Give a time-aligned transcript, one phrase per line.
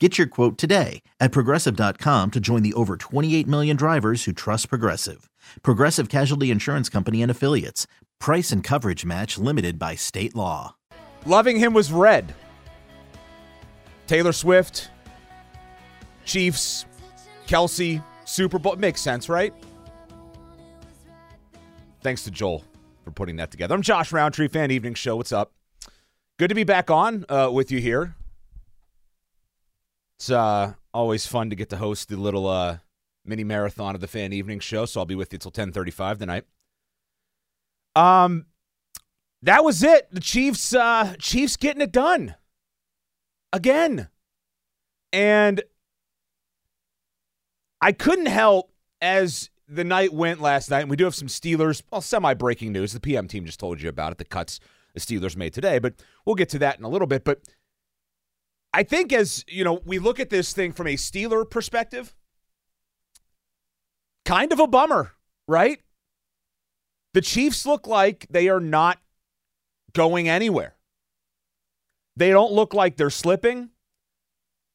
[0.00, 4.68] Get your quote today at progressive.com to join the over 28 million drivers who trust
[4.68, 5.30] Progressive.
[5.62, 7.86] Progressive Casualty Insurance Company and Affiliates.
[8.18, 10.74] Price and coverage match limited by state law.
[11.26, 12.34] Loving him was red.
[14.08, 14.90] Taylor Swift,
[16.24, 16.86] Chiefs,
[17.46, 18.74] Kelce, Super Bowl.
[18.74, 19.54] Makes sense, right?
[22.02, 22.64] Thanks to Joel
[23.04, 23.76] for putting that together.
[23.76, 25.14] I'm Josh Rowntree, Fan Evening Show.
[25.14, 25.52] What's up?
[26.36, 28.16] Good to be back on uh, with you here.
[30.18, 32.78] It's uh, always fun to get to host the little uh,
[33.24, 34.86] mini marathon of the fan evening show.
[34.86, 36.44] So I'll be with you till ten thirty five tonight.
[37.96, 38.46] Um,
[39.42, 40.08] that was it.
[40.10, 42.34] The Chiefs, uh, Chiefs getting it done
[43.52, 44.08] again,
[45.12, 45.62] and
[47.80, 50.80] I couldn't help as the night went last night.
[50.80, 52.92] And we do have some Steelers, well, semi breaking news.
[52.92, 54.18] The PM team just told you about it.
[54.18, 54.60] The cuts
[54.94, 57.24] the Steelers made today, but we'll get to that in a little bit.
[57.24, 57.40] But
[58.74, 62.12] I think as, you know, we look at this thing from a Steeler perspective,
[64.24, 65.12] kind of a bummer,
[65.46, 65.78] right?
[67.12, 68.98] The Chiefs look like they are not
[69.92, 70.74] going anywhere.
[72.16, 73.70] They don't look like they're slipping.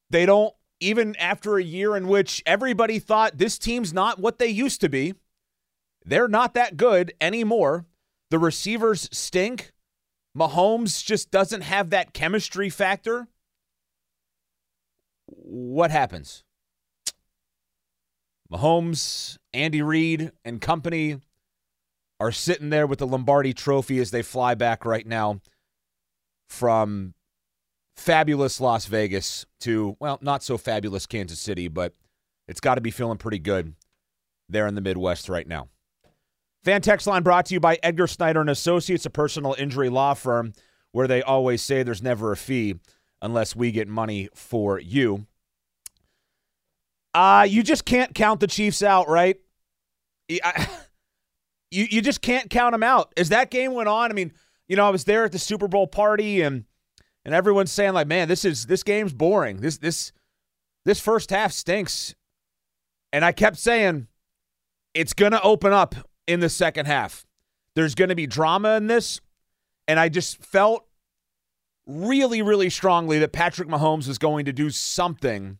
[0.08, 4.48] They don't, even after a year in which everybody thought this team's not what they
[4.48, 5.12] used to be,
[6.06, 7.84] they're not that good anymore.
[8.30, 9.72] The receivers stink.
[10.34, 13.28] Mahomes just doesn't have that chemistry factor
[15.30, 16.44] what happens?
[18.52, 21.20] Mahomes, Andy Reid, and company
[22.18, 25.40] are sitting there with the Lombardi trophy as they fly back right now
[26.48, 27.14] from
[27.96, 31.94] fabulous Las Vegas to, well, not so fabulous Kansas City, but
[32.48, 33.74] it's got to be feeling pretty good
[34.48, 35.68] there in the Midwest right now.
[36.64, 40.12] Fan text line brought to you by Edgar Snyder and Associates, a personal injury law
[40.12, 40.52] firm
[40.92, 42.74] where they always say there's never a fee
[43.22, 45.26] unless we get money for you.
[47.12, 49.36] Uh, you just can't count the Chiefs out, right?
[51.72, 53.12] You you just can't count them out.
[53.16, 54.32] As that game went on, I mean,
[54.66, 56.64] you know, I was there at the Super Bowl party and
[57.24, 59.60] and everyone's saying like, "Man, this is this game's boring.
[59.60, 60.12] This this
[60.84, 62.14] this first half stinks."
[63.12, 64.08] And I kept saying
[64.94, 65.94] it's going to open up
[66.26, 67.24] in the second half.
[67.76, 69.20] There's going to be drama in this,
[69.86, 70.86] and I just felt
[71.90, 75.58] really really strongly that Patrick Mahomes was going to do something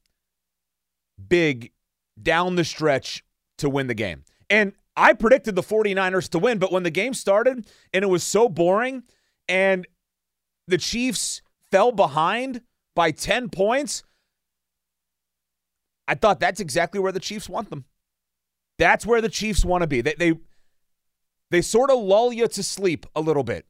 [1.28, 1.72] big
[2.20, 3.24] down the stretch
[3.58, 4.24] to win the game.
[4.48, 8.22] And I predicted the 49ers to win, but when the game started and it was
[8.22, 9.04] so boring
[9.48, 9.86] and
[10.66, 12.62] the Chiefs fell behind
[12.94, 14.02] by 10 points,
[16.08, 17.84] I thought that's exactly where the Chiefs want them.
[18.78, 20.00] That's where the Chiefs want to be.
[20.00, 20.34] They, they
[21.50, 23.66] they sort of lull you to sleep a little bit.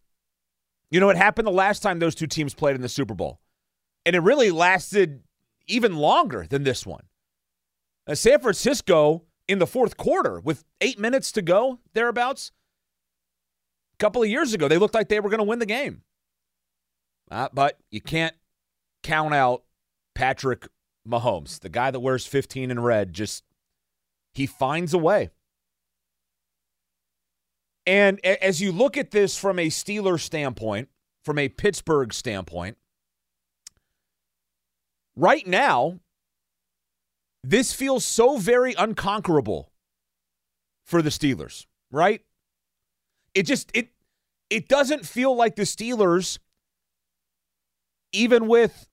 [0.91, 3.41] You know, it happened the last time those two teams played in the Super Bowl.
[4.05, 5.23] And it really lasted
[5.67, 7.05] even longer than this one.
[8.07, 12.51] Uh, San Francisco in the fourth quarter with eight minutes to go, thereabouts.
[13.95, 16.03] A couple of years ago, they looked like they were going to win the game.
[17.31, 18.35] Uh, but you can't
[19.03, 19.63] count out
[20.15, 20.67] Patrick
[21.07, 23.45] Mahomes, the guy that wears 15 in red, just
[24.33, 25.31] he finds a way.
[27.91, 30.91] And as you look at this from a Steeler standpoint,
[31.25, 32.77] from a Pittsburgh standpoint,
[35.17, 35.99] right now,
[37.43, 39.73] this feels so very unconquerable
[40.87, 42.21] for the Steelers, right?
[43.35, 43.89] It just it
[44.51, 46.39] it doesn't feel like the Steelers
[48.13, 48.87] even with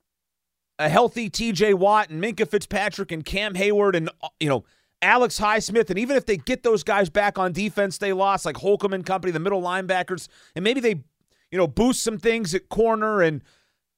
[0.80, 4.66] a healthy TJ Watt and Minkah Fitzpatrick and Cam Hayward and uh, you know
[5.02, 8.58] Alex Highsmith and even if they get those guys back on defense they lost like
[8.58, 11.04] Holcomb and company the middle linebackers and maybe they
[11.52, 13.42] you know boost some things at corner and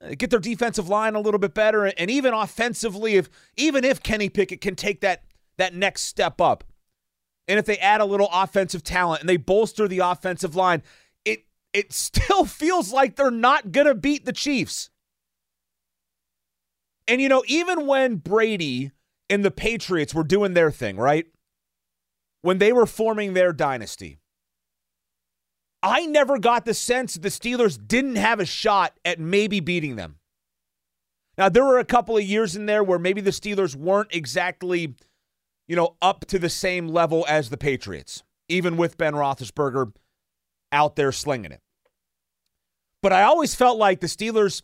[0.01, 4.01] uh, get their defensive line a little bit better, and even offensively, if even if
[4.01, 5.23] Kenny Pickett can take that
[5.57, 6.63] that next step up,
[7.47, 10.83] and if they add a little offensive talent and they bolster the offensive line,
[11.25, 14.89] it it still feels like they're not gonna beat the Chiefs.
[17.07, 18.91] And you know, even when Brady
[19.29, 21.25] and the Patriots were doing their thing, right?
[22.41, 24.19] When they were forming their dynasty,
[25.81, 30.17] I never got the sense the Steelers didn't have a shot at maybe beating them.
[31.37, 34.95] Now, there were a couple of years in there where maybe the Steelers weren't exactly,
[35.69, 39.93] you know, up to the same level as the Patriots, even with Ben Roethlisberger
[40.73, 41.61] out there slinging it.
[43.01, 44.63] But I always felt like the Steelers,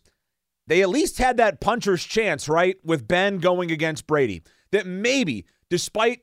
[0.68, 4.44] they at least had that puncher's chance, right, with Ben going against Brady.
[4.72, 6.22] That maybe, despite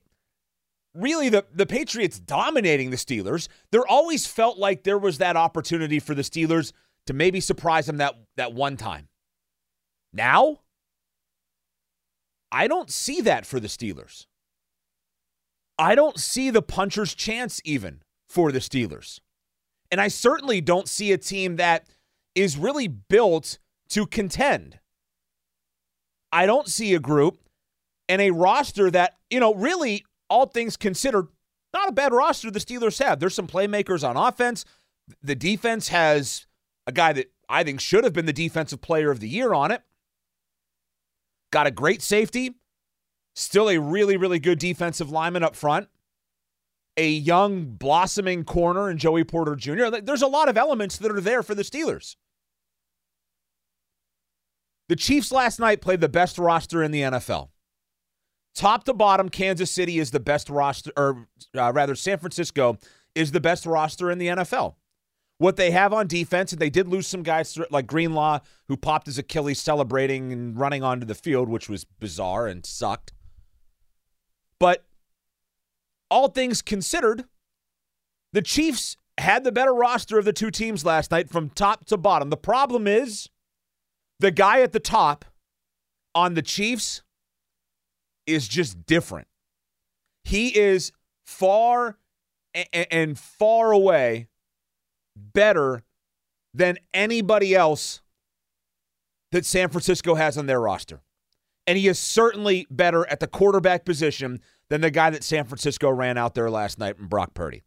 [0.94, 5.99] really the, the Patriots dominating the Steelers, there always felt like there was that opportunity
[5.99, 6.73] for the Steelers
[7.06, 9.09] to maybe surprise them that, that one time.
[10.12, 10.59] Now,
[12.50, 14.27] I don't see that for the Steelers.
[15.79, 19.21] I don't see the puncher's chance even for the Steelers.
[19.91, 21.87] And I certainly don't see a team that
[22.35, 23.59] is really built
[23.91, 24.79] to contend.
[26.31, 27.38] I don't see a group
[28.08, 31.28] and a roster that, you know, really all things considered,
[31.72, 33.20] not a bad roster the Steelers have.
[33.20, 34.64] There's some playmakers on offense.
[35.22, 36.46] The defense has
[36.87, 39.70] a guy that I think should have been the defensive player of the year on
[39.70, 39.82] it.
[41.52, 42.54] Got a great safety.
[43.34, 45.88] Still a really, really good defensive lineman up front.
[46.96, 49.88] A young, blossoming corner in Joey Porter Jr.
[50.02, 52.16] There's a lot of elements that are there for the Steelers.
[54.88, 57.49] The Chiefs last night played the best roster in the NFL.
[58.54, 61.26] Top to bottom, Kansas City is the best roster, or
[61.56, 62.78] uh, rather, San Francisco
[63.14, 64.75] is the best roster in the NFL.
[65.38, 69.06] What they have on defense, and they did lose some guys like Greenlaw, who popped
[69.06, 73.12] his Achilles celebrating and running onto the field, which was bizarre and sucked.
[74.60, 74.84] But
[76.10, 77.25] all things considered,
[78.32, 81.96] the Chiefs had the better roster of the two teams last night from top to
[81.96, 82.31] bottom.
[82.31, 83.28] The problem is
[84.20, 85.25] the guy at the top
[86.14, 87.02] on the Chiefs
[88.27, 89.29] is just different.
[90.25, 90.93] He is
[91.25, 91.99] far
[92.73, 94.29] and far away
[95.17, 95.83] better
[96.55, 98.03] than anybody else
[99.31, 101.01] that San Francisco has on their roster.
[101.67, 105.91] And he is certainly better at the quarterback position than the guy that San Francisco
[105.91, 107.63] ran out there last night in Brock Purdy.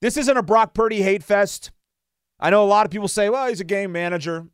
[0.00, 1.72] This isn't a Brock Purdy hate fest.
[2.38, 4.46] I know a lot of people say, well, he's a game manager.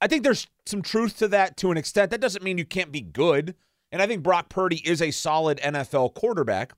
[0.00, 2.10] I think there's some truth to that to an extent.
[2.10, 3.54] That doesn't mean you can't be good.
[3.92, 6.72] And I think Brock Purdy is a solid NFL quarterback,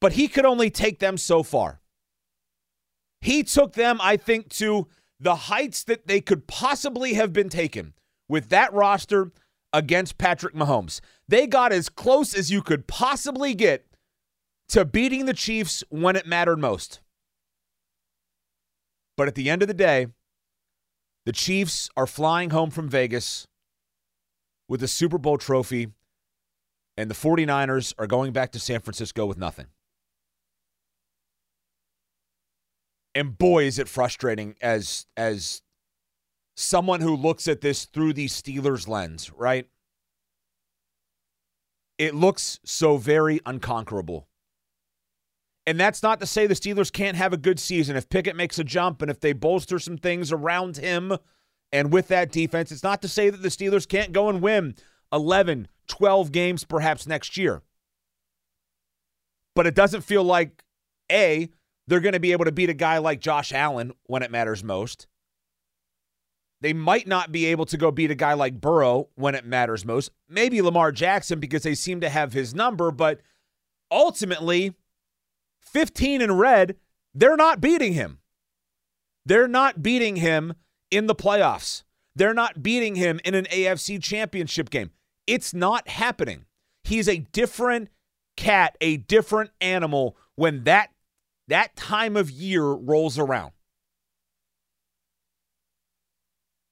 [0.00, 1.80] but he could only take them so far.
[3.20, 4.86] He took them, I think, to
[5.18, 7.94] the heights that they could possibly have been taken
[8.28, 9.32] with that roster
[9.72, 11.00] against Patrick Mahomes.
[11.28, 13.86] They got as close as you could possibly get
[14.68, 17.00] to beating the Chiefs when it mattered most.
[19.16, 20.08] But at the end of the day,
[21.24, 23.46] the Chiefs are flying home from Vegas
[24.68, 25.88] with the Super Bowl trophy,
[26.96, 29.66] and the 49ers are going back to San Francisco with nothing.
[33.14, 35.62] And boy, is it frustrating as as
[36.56, 39.66] someone who looks at this through the Steelers lens, right?
[41.98, 44.28] It looks so very unconquerable.
[45.66, 47.96] And that's not to say the Steelers can't have a good season.
[47.96, 51.16] If Pickett makes a jump and if they bolster some things around him
[51.72, 54.74] and with that defense, it's not to say that the Steelers can't go and win
[55.12, 57.62] 11, 12 games perhaps next year.
[59.54, 60.62] But it doesn't feel like,
[61.10, 61.48] A,
[61.86, 64.62] they're going to be able to beat a guy like Josh Allen when it matters
[64.62, 65.06] most.
[66.60, 69.84] They might not be able to go beat a guy like Burrow when it matters
[69.84, 70.10] most.
[70.28, 73.20] Maybe Lamar Jackson because they seem to have his number, but
[73.90, 74.74] ultimately,
[75.60, 76.76] 15 in red,
[77.14, 78.18] they're not beating him.
[79.24, 80.54] They're not beating him
[80.90, 81.82] in the playoffs.
[82.14, 84.90] They're not beating him in an AFC championship game.
[85.26, 86.46] It's not happening.
[86.84, 87.88] He's a different
[88.36, 90.90] cat, a different animal when that
[91.48, 93.52] that time of year rolls around.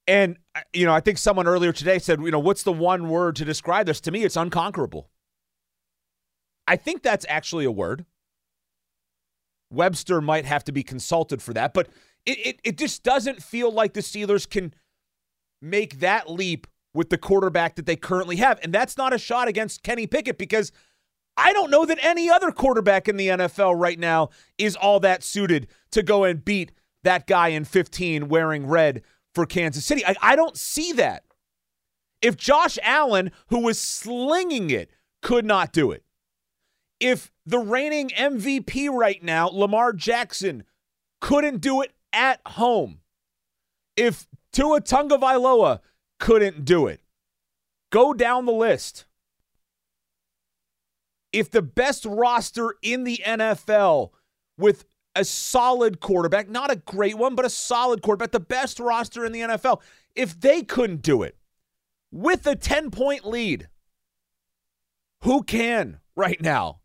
[0.06, 3.09] And uh, you know, I think someone earlier today said, you know, what's the one
[3.09, 4.00] word to describe this?
[4.02, 5.11] To me, it's unconquerable.
[6.66, 8.06] I think that's actually a word.
[9.71, 11.88] Webster might have to be consulted for that, but
[12.26, 14.75] it, it, it just doesn't feel like the Steelers can
[15.61, 18.59] make that leap with the quarterback that they currently have.
[18.62, 20.73] And that's not a shot against Kenny Pickett because
[21.37, 25.25] I don't know that any other quarterback in the NFL right now is all that
[25.25, 29.02] suited to go and beat that guy in 15 wearing red
[29.35, 30.07] for Kansas City.
[30.07, 31.25] I, I don't see that.
[32.23, 34.90] If Josh Allen, who was slinging it,
[35.21, 36.04] could not do it,
[37.00, 40.64] if the reigning MVP right now, Lamar Jackson,
[41.21, 43.00] couldn't do it at home,
[43.97, 45.80] if Tua Tagovailoa
[46.18, 47.00] couldn't do it,
[47.90, 49.04] go down the list.
[51.33, 54.11] If the best roster in the NFL
[54.56, 54.85] with
[55.16, 59.33] a solid quarterback, not a great one, but a solid quarterback, the best roster in
[59.33, 59.80] the NFL,
[60.14, 61.37] if they couldn't do it
[62.12, 63.68] with a 10 point lead,
[65.23, 66.80] who can right now?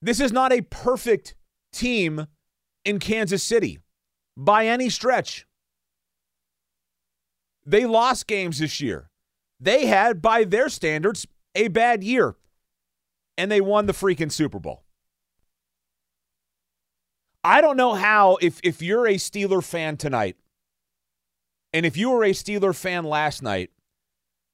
[0.00, 1.34] This is not a perfect
[1.72, 2.26] team
[2.84, 3.78] in Kansas City
[4.36, 5.46] by any stretch.
[7.64, 9.10] They lost games this year.
[9.60, 12.34] They had, by their standards, a bad year,
[13.38, 14.82] and they won the freaking Super Bowl.
[17.44, 20.36] I don't know how, if, if you're a Steeler fan tonight,
[21.72, 23.70] and if you were a Steeler fan last night,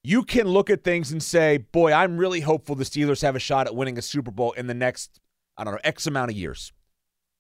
[0.05, 3.41] you can look at things and say, boy, I'm really hopeful the Steelers have a
[3.41, 5.21] shot at winning a Super Bowl in the next,
[5.57, 6.73] I don't know, X amount of years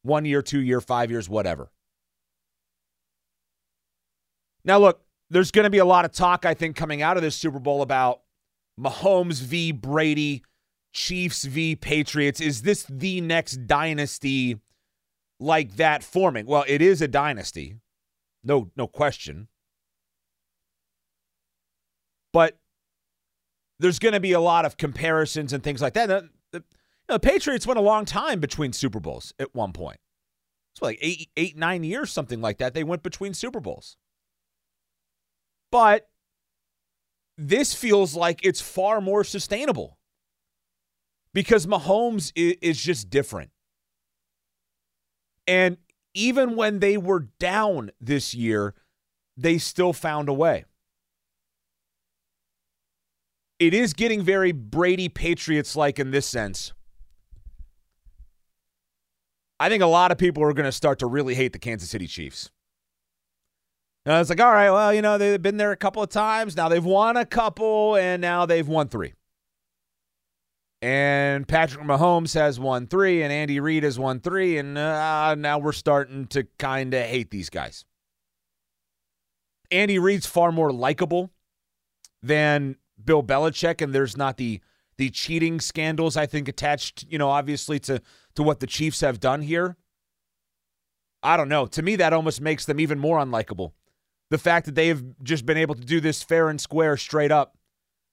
[0.08, 1.70] one year, two year, five years, whatever.
[4.64, 7.22] Now, look, there's going to be a lot of talk, I think, coming out of
[7.22, 8.22] this Super Bowl about
[8.80, 9.72] Mahomes v.
[9.72, 10.42] Brady,
[10.92, 11.76] Chiefs v.
[11.76, 12.40] Patriots.
[12.40, 14.58] Is this the next dynasty
[15.38, 16.46] like that forming?
[16.46, 17.76] Well, it is a dynasty.
[18.42, 19.48] No, no question.
[22.32, 22.58] But
[23.78, 26.24] there's going to be a lot of comparisons and things like that.
[27.08, 29.98] The, Patriots went a long time between Super Bowls at one point.
[30.74, 32.74] It's like eight, eight, nine years, something like that.
[32.74, 33.96] They went between Super Bowls.
[35.72, 36.08] But
[37.36, 39.98] this feels like it's far more sustainable
[41.32, 43.50] because Mahomes is just different.
[45.46, 45.78] And
[46.14, 48.74] even when they were down this year,
[49.36, 50.64] they still found a way.
[53.58, 56.72] It is getting very Brady Patriots like in this sense.
[59.60, 61.90] I think a lot of people are going to start to really hate the Kansas
[61.90, 62.50] City Chiefs.
[64.04, 66.08] And I was like, all right, well, you know, they've been there a couple of
[66.08, 66.56] times.
[66.56, 69.14] Now they've won a couple, and now they've won three.
[70.80, 75.58] And Patrick Mahomes has won three, and Andy Reid has won three, and uh, now
[75.58, 77.84] we're starting to kind of hate these guys.
[79.70, 81.30] Andy Reid's far more likable
[82.22, 84.60] than Bill Belichick, and there's not the
[84.96, 88.02] the cheating scandals I think attached, you know, obviously to
[88.38, 89.76] to what the Chiefs have done here.
[91.24, 91.66] I don't know.
[91.66, 93.72] To me, that almost makes them even more unlikable.
[94.30, 97.32] The fact that they have just been able to do this fair and square, straight
[97.32, 97.58] up.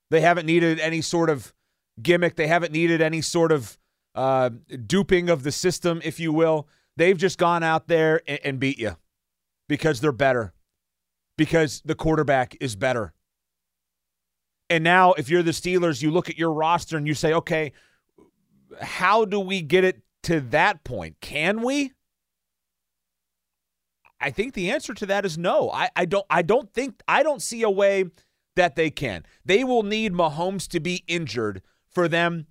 [0.10, 1.54] They haven't needed any sort of
[2.02, 2.38] gimmick.
[2.38, 3.78] They haven't needed any sort of
[4.16, 4.50] uh,
[4.88, 6.68] duping of the system, if you will.
[6.98, 8.98] They've just gone out there and, and beat you
[9.70, 10.56] because they're better,
[11.38, 13.14] because the quarterback is better.
[14.72, 17.74] And now, if you're the Steelers, you look at your roster and you say, okay,
[18.82, 21.18] how do we get it to that point?
[21.22, 21.94] Can we?
[24.20, 25.70] I think the answer to that is no.
[25.72, 28.06] I, I don't I don't think I don't see a way
[28.56, 29.24] that they can.
[29.44, 32.48] They will need Mahomes to be injured for them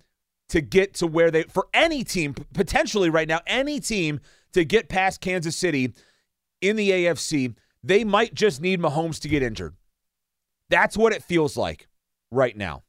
[0.49, 4.21] to get to where they for any team potentially right now any team
[4.53, 5.93] to get past Kansas City
[6.61, 9.75] in the AFC, they might just need Mahomes to get injured.
[10.69, 11.89] That's what it feels like
[12.31, 12.83] right now.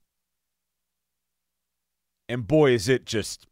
[2.28, 3.48] And boy is it just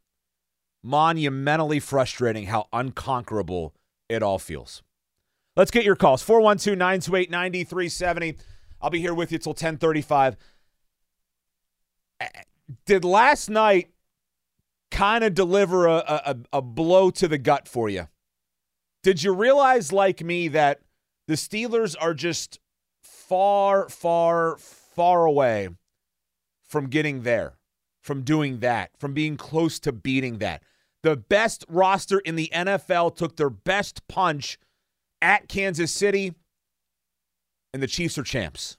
[0.85, 3.75] monumentally frustrating how unconquerable
[4.09, 4.85] it all feels.
[5.57, 6.25] Let's get your calls.
[6.25, 8.39] 412-928-9370.
[8.81, 10.37] I'll be here with you till 1035
[12.87, 13.91] did last night
[14.91, 18.09] kind of deliver a, a, a blow to the gut for you?
[19.03, 20.81] Did you realize, like me, that
[21.27, 22.59] the Steelers are just
[23.03, 25.69] far, far, far away
[26.63, 27.55] from getting there,
[28.01, 30.63] from doing that, from being close to beating that?
[31.05, 34.59] The best roster in the NFL took their best punch
[35.21, 36.35] at Kansas City,
[37.75, 38.79] and the Chiefs are champs.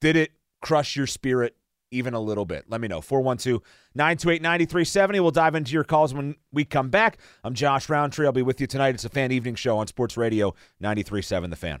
[0.00, 0.30] Did it
[0.62, 1.56] crush your spirit
[1.90, 2.64] even a little bit.
[2.68, 3.00] Let me know.
[3.00, 3.60] 412
[3.96, 5.20] 928 9370.
[5.20, 7.18] We'll dive into your calls when we come back.
[7.42, 8.26] I'm Josh Rowntree.
[8.26, 8.94] I'll be with you tonight.
[8.94, 11.80] It's a fan evening show on Sports Radio 937 The Fan.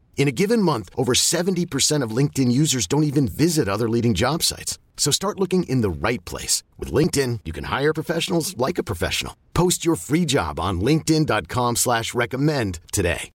[0.15, 4.43] In a given month, over 70% of LinkedIn users don't even visit other leading job
[4.43, 4.77] sites.
[4.95, 6.61] So start looking in the right place.
[6.77, 9.35] With LinkedIn, you can hire professionals like a professional.
[9.55, 13.31] Post your free job on linkedin.com slash recommend today.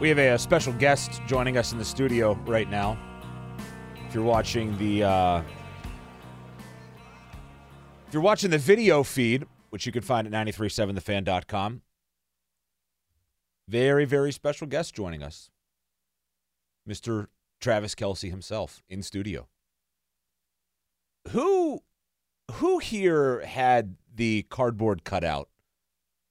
[0.00, 2.96] We have a, a special guest joining us in the studio right now.
[4.08, 5.42] If you're watching the uh,
[8.06, 11.82] if you're watching the video feed, which you can find at 937thefan.com,
[13.68, 15.50] very, very special guest joining us.
[16.88, 17.26] Mr.
[17.60, 19.48] Travis Kelce himself in studio.
[21.28, 21.82] Who
[22.52, 25.48] who here had the cardboard cutout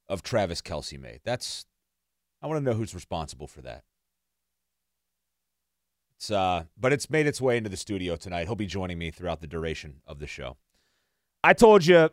[0.09, 1.19] of Travis Kelce made?
[1.23, 1.65] That's
[2.41, 3.83] I want to know who's responsible for that.
[6.17, 8.47] It's uh but it's made its way into the studio tonight.
[8.47, 10.57] He'll be joining me throughout the duration of the show.
[11.43, 12.09] I told you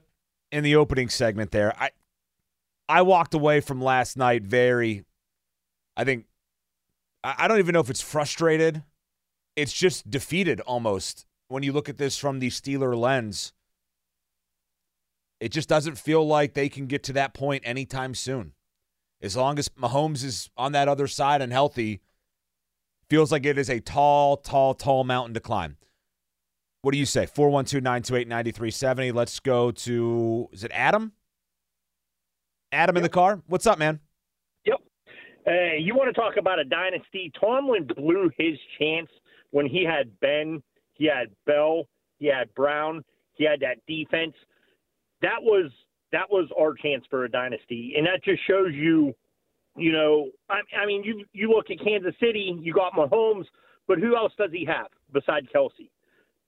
[0.53, 1.91] in the opening segment there, I
[2.89, 5.05] I walked away from last night very
[5.97, 6.27] I think
[7.25, 8.83] I don't even know if it's frustrated.
[9.57, 13.55] It's just defeated almost when you look at this from the Steeler lens.
[15.41, 18.53] It just doesn't feel like they can get to that point anytime soon.
[19.23, 22.03] As long as Mahomes is on that other side and healthy,
[23.09, 25.79] feels like it is a tall, tall, tall mountain to climb.
[26.83, 27.25] What do you say?
[27.25, 29.13] 412 928 9370.
[29.13, 31.13] Let's go to, is it Adam?
[32.71, 33.01] Adam yep.
[33.01, 33.41] in the car?
[33.47, 34.01] What's up, man?
[35.47, 37.31] Uh, you want to talk about a dynasty?
[37.39, 39.09] Tomlin blew his chance
[39.51, 40.63] when he had Ben,
[40.95, 41.87] he had Bell,
[42.19, 43.05] he had Brown,
[43.35, 44.35] he had that defense.
[45.23, 45.71] That was
[46.13, 49.15] that was our chance for a dynasty, and that just shows you,
[49.77, 53.47] you know, I, I mean, you you look at Kansas City, you got Mahomes,
[53.87, 55.91] but who else does he have besides Kelce?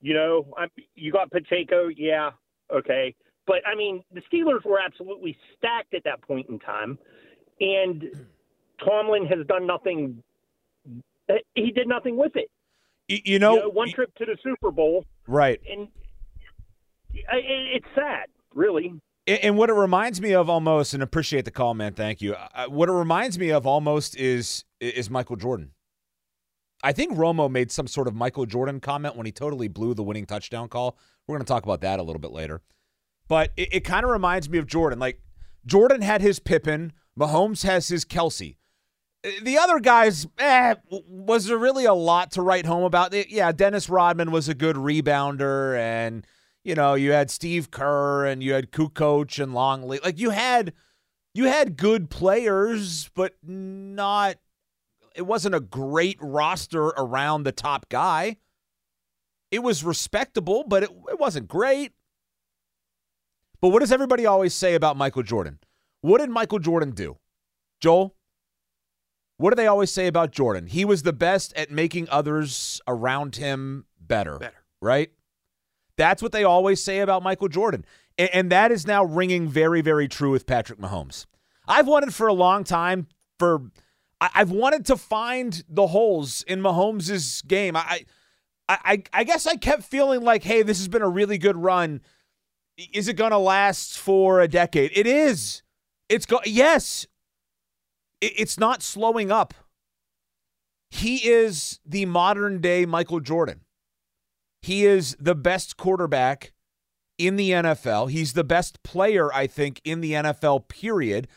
[0.01, 2.31] You know, I, you got Pacheco, yeah,
[2.73, 6.97] okay, but I mean, the Steelers were absolutely stacked at that point in time,
[7.59, 8.03] and
[8.85, 10.23] Tomlin has done nothing.
[11.29, 12.49] Uh, he did nothing with it.
[13.07, 15.59] You know, you know one trip to the Super Bowl, right?
[15.69, 15.87] And
[17.13, 18.93] it's sad, really.
[19.25, 21.93] And what it reminds me of almost, and appreciate the call, man.
[21.93, 22.35] Thank you.
[22.67, 25.71] What it reminds me of almost is is Michael Jordan.
[26.83, 30.03] I think Romo made some sort of Michael Jordan comment when he totally blew the
[30.03, 30.97] winning touchdown call.
[31.25, 32.61] We're going to talk about that a little bit later.
[33.27, 34.99] But it, it kind of reminds me of Jordan.
[34.99, 35.21] Like
[35.65, 38.56] Jordan had his Pippen, Mahomes has his Kelce
[39.41, 43.13] the other guys, eh, was there really a lot to write home about?
[43.29, 46.25] Yeah, Dennis Rodman was a good rebounder, and
[46.63, 49.99] you know you had Steve Kerr and you had Kukoc and Longley.
[50.03, 50.73] Like you had,
[51.33, 54.37] you had good players, but not.
[55.15, 58.37] It wasn't a great roster around the top guy.
[59.49, 61.93] It was respectable, but it, it wasn't great.
[63.61, 65.59] But what does everybody always say about Michael Jordan?
[66.01, 67.17] What did Michael Jordan do?
[67.79, 68.16] Joel,
[69.37, 70.67] what do they always say about Jordan?
[70.67, 74.37] He was the best at making others around him better.
[74.37, 74.63] Better.
[74.81, 75.11] Right?
[75.95, 77.85] That's what they always say about Michael Jordan.
[78.17, 81.25] And, and that is now ringing very, very true with Patrick Mahomes.
[81.67, 83.07] I've wanted for a long time
[83.39, 83.71] for
[84.19, 87.75] I've wanted to find the holes in Mahomes' game.
[87.75, 88.05] I,
[88.67, 92.01] I, I guess I kept feeling like, hey, this has been a really good run.
[92.93, 94.91] Is it going to last for a decade?
[94.95, 95.61] It is.
[96.09, 96.39] It's go.
[96.45, 97.05] Yes,
[98.21, 99.53] it's not slowing up.
[100.89, 103.61] He is the modern day Michael Jordan.
[104.61, 106.53] He is the best quarterback
[107.17, 108.09] in the NFL.
[108.09, 111.27] He's the best player, I think, in the NFL, period.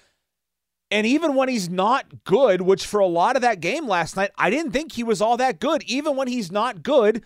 [0.91, 4.31] And even when he's not good, which for a lot of that game last night,
[4.37, 5.83] I didn't think he was all that good.
[5.85, 7.25] Even when he's not good,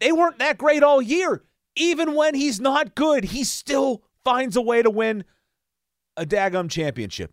[0.00, 1.44] they weren't that great all year.
[1.76, 5.24] Even when he's not good, he still finds a way to win
[6.16, 7.32] a daggum championship.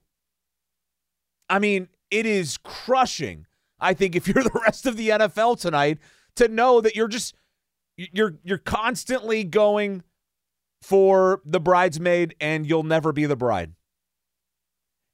[1.49, 3.45] I mean, it is crushing.
[3.79, 5.99] I think if you're the rest of the NFL tonight
[6.35, 7.35] to know that you're just
[7.97, 10.03] you're you're constantly going
[10.81, 13.73] for the bridesmaid and you'll never be the bride.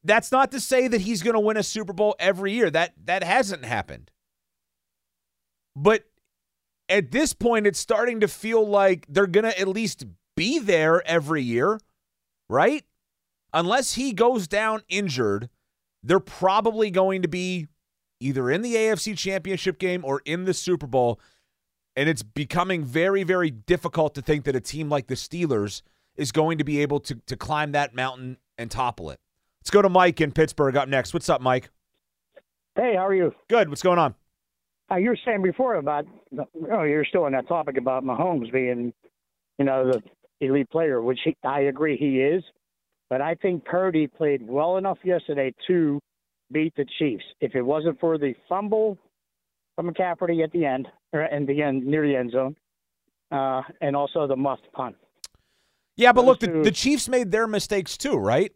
[0.03, 2.69] That's not to say that he's going to win a Super Bowl every year.
[2.69, 4.11] That that hasn't happened.
[5.75, 6.05] But
[6.89, 11.07] at this point it's starting to feel like they're going to at least be there
[11.07, 11.79] every year,
[12.49, 12.83] right?
[13.53, 15.49] Unless he goes down injured,
[16.03, 17.67] they're probably going to be
[18.19, 21.19] either in the AFC Championship game or in the Super Bowl.
[21.95, 25.81] And it's becoming very, very difficult to think that a team like the Steelers
[26.15, 29.19] is going to be able to, to climb that mountain and topple it.
[29.61, 31.13] Let's go to Mike in Pittsburgh up next.
[31.13, 31.69] What's up, Mike?
[32.75, 33.33] Hey, how are you?
[33.49, 33.69] Good.
[33.69, 34.15] What's going on?
[34.89, 36.05] Uh, you were saying before about,
[36.71, 38.93] oh, you're still on that topic about Mahomes being,
[39.57, 40.01] you know, the
[40.45, 42.43] elite player, which he, I agree he is.
[43.11, 45.99] But I think Purdy played well enough yesterday to
[46.49, 47.25] beat the Chiefs.
[47.41, 48.97] If it wasn't for the fumble
[49.75, 52.55] from McCaffrey at the end, or in the end near the end zone,
[53.29, 54.95] uh, and also the muffed punt.
[55.97, 58.53] Yeah, but Those look, the, the, Chiefs made their mistakes too, right?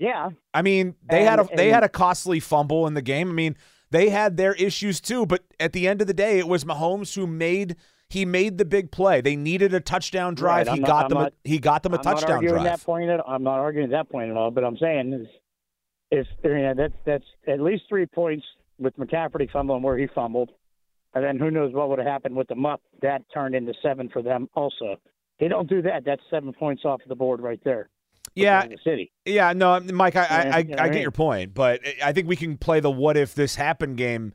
[0.00, 0.30] Yeah.
[0.52, 3.30] I mean, they and, had a they had a costly fumble in the game.
[3.30, 3.56] I mean,
[3.92, 7.14] they had their issues too, but at the end of the day, it was Mahomes
[7.14, 7.76] who made
[8.10, 9.20] he made the big play.
[9.20, 10.66] They needed a touchdown drive.
[10.66, 11.94] Right, he, not, got them, a, he got them.
[11.94, 12.64] A, touchdown drive.
[12.64, 14.50] That point at, I'm not arguing that point at all.
[14.50, 15.26] But I'm saying is,
[16.10, 18.44] if you know, that's that's at least three points
[18.78, 20.50] with McCaffrey fumbling where he fumbled,
[21.14, 22.80] and then who knows what would have happened with the muff.
[23.00, 24.48] That turned into seven for them.
[24.54, 24.96] Also,
[25.38, 26.04] they don't do that.
[26.04, 27.88] That's seven points off the board right there.
[28.34, 29.12] Yeah, city.
[29.24, 32.56] Yeah, no, Mike, I I, I, I get your point, but I think we can
[32.56, 34.34] play the what if this happened game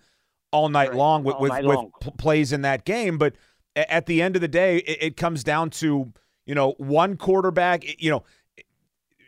[0.51, 0.97] all night right.
[0.97, 1.91] long with all with, with long.
[2.17, 3.35] plays in that game, but
[3.75, 6.11] at the end of the day, it, it comes down to
[6.45, 8.01] you know one quarterback.
[8.01, 8.23] You know,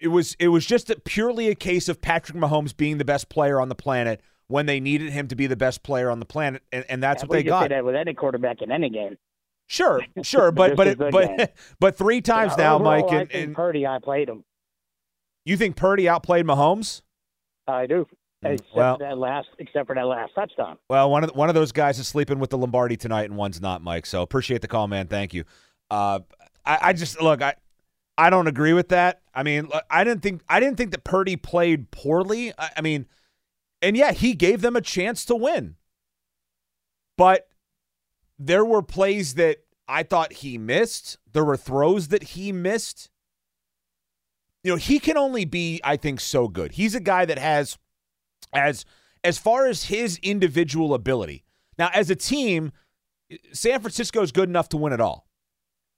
[0.02, 3.30] it was it was just a, purely a case of Patrick Mahomes being the best
[3.30, 6.26] player on the planet when they needed him to be the best player on the
[6.26, 7.70] planet, and, and that's yeah, what they got.
[7.70, 9.18] That with any quarterback in any game.
[9.68, 13.12] Sure, sure, but but it, but but three times yeah, now, overall, Mike.
[13.12, 14.44] And, I think and Purdy, I played him.
[15.46, 17.02] You think Purdy outplayed Mahomes?
[17.68, 18.08] I do.
[18.46, 20.78] Mm, except well, for that last, except for that last touchdown.
[20.90, 23.60] Well, one of one of those guys is sleeping with the Lombardi tonight, and one's
[23.60, 24.06] not, Mike.
[24.06, 25.08] So appreciate the call, man.
[25.08, 25.44] Thank you.
[25.90, 26.20] Uh,
[26.66, 27.56] I, I just look, I
[28.18, 29.22] I don't agree with that.
[29.34, 32.54] I mean, I didn't think I didn't think that Purdy played poorly.
[32.58, 33.08] I, I mean,
[33.82, 35.76] and yeah, he gave them a chance to win,
[37.18, 37.48] but
[38.38, 41.18] there were plays that I thought he missed.
[41.32, 43.10] There were throws that he missed.
[44.64, 46.74] You know, he can only be, I think, so good.
[46.74, 47.78] He's a guy that has
[48.54, 48.86] as
[49.24, 51.44] as far as his individual ability.
[51.78, 52.72] Now, as a team,
[53.52, 55.28] San Francisco is good enough to win it all.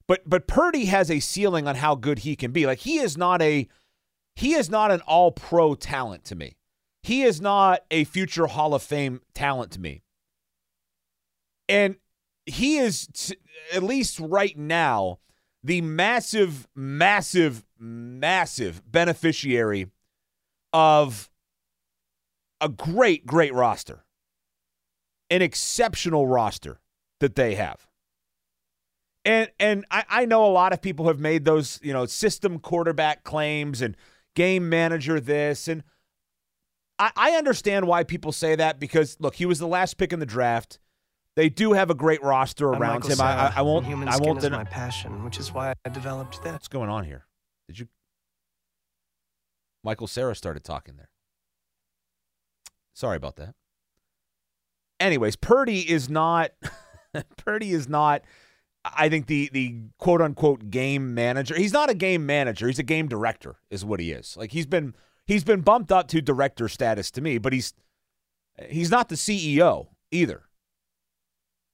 [0.07, 2.65] But but Purdy has a ceiling on how good he can be.
[2.65, 3.67] Like he is not a
[4.35, 6.57] he is not an all pro talent to me.
[7.03, 10.01] He is not a future Hall of Fame talent to me.
[11.67, 11.97] And
[12.45, 13.37] he is t-
[13.73, 15.19] at least right now
[15.63, 19.87] the massive massive massive beneficiary
[20.73, 21.29] of
[22.61, 24.05] a great, great roster,
[25.29, 26.79] an exceptional roster
[27.19, 27.87] that they have.
[29.25, 32.59] And and I, I know a lot of people have made those, you know, system
[32.59, 33.95] quarterback claims and
[34.35, 35.67] game manager this.
[35.67, 35.83] And
[36.97, 40.19] I, I understand why people say that because look, he was the last pick in
[40.19, 40.79] the draft.
[41.35, 43.21] They do have a great roster around him.
[43.21, 43.85] I, I, won't.
[43.85, 44.43] Human I won't.
[44.43, 46.51] Is my passion, which is why I developed this.
[46.51, 47.27] What's going on here?
[47.67, 47.87] Did you?
[49.83, 51.09] Michael Cera started talking there.
[52.99, 53.55] Sorry about that.
[54.99, 56.51] Anyways, Purdy is not
[57.37, 58.23] Purdy is not
[58.83, 61.55] I think the the quote unquote game manager.
[61.55, 62.67] He's not a game manager.
[62.67, 64.35] He's a game director is what he is.
[64.35, 67.73] Like he's been he's been bumped up to director status to me, but he's
[68.67, 70.43] he's not the CEO either.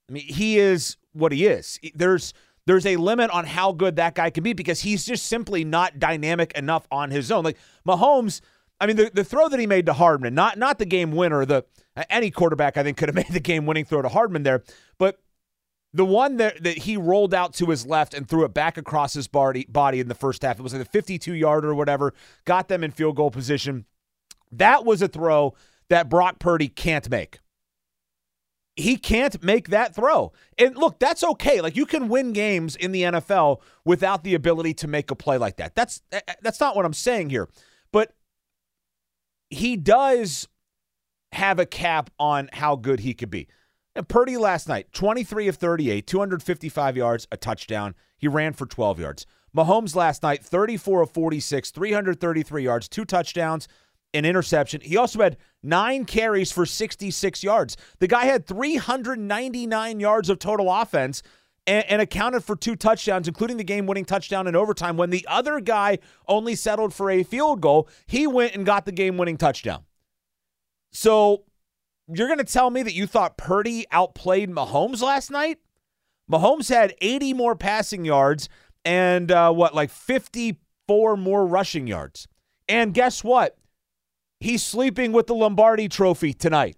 [0.07, 1.79] I mean, he is what he is.
[1.95, 2.35] There's
[2.67, 5.97] there's a limit on how good that guy can be because he's just simply not
[5.97, 7.43] dynamic enough on his own.
[7.43, 7.57] Like
[7.87, 8.41] Mahomes
[8.79, 11.45] I mean, the, the throw that he made to Hardman, not not the game winner,
[11.45, 11.65] the
[12.09, 14.63] any quarterback I think could have made the game winning throw to Hardman there,
[14.97, 15.19] but
[15.95, 19.13] the one that, that he rolled out to his left and threw it back across
[19.13, 20.59] his body, body in the first half.
[20.59, 23.85] It was like a 52 yarder or whatever, got them in field goal position.
[24.51, 25.53] That was a throw
[25.87, 27.39] that Brock Purdy can't make.
[28.75, 30.33] He can't make that throw.
[30.57, 31.61] And look, that's okay.
[31.61, 35.37] Like you can win games in the NFL without the ability to make a play
[35.37, 35.75] like that.
[35.75, 37.47] That's eh, eh, that's not what I'm saying here.
[37.93, 38.13] But
[39.55, 40.47] he does
[41.31, 43.47] have a cap on how good he could be.
[43.95, 47.95] And Purdy last night, 23 of 38, 255 yards, a touchdown.
[48.17, 49.25] He ran for 12 yards.
[49.55, 53.69] Mahomes last night, 34 of 46, 333 yards, two touchdowns,
[54.13, 54.81] an interception.
[54.81, 57.77] He also had nine carries for 66 yards.
[57.99, 61.23] The guy had 399 yards of total offense
[61.67, 64.97] and, and accounted for two touchdowns, including the game winning touchdown in overtime.
[64.97, 68.91] When the other guy only settled for a field goal, he went and got the
[68.91, 69.83] game winning touchdown.
[70.91, 71.43] So
[72.07, 75.59] you're going to tell me that you thought Purdy outplayed Mahomes last night?
[76.31, 78.49] Mahomes had 80 more passing yards
[78.83, 82.27] and uh, what, like 54 more rushing yards.
[82.67, 83.57] And guess what?
[84.39, 86.77] He's sleeping with the Lombardi trophy tonight.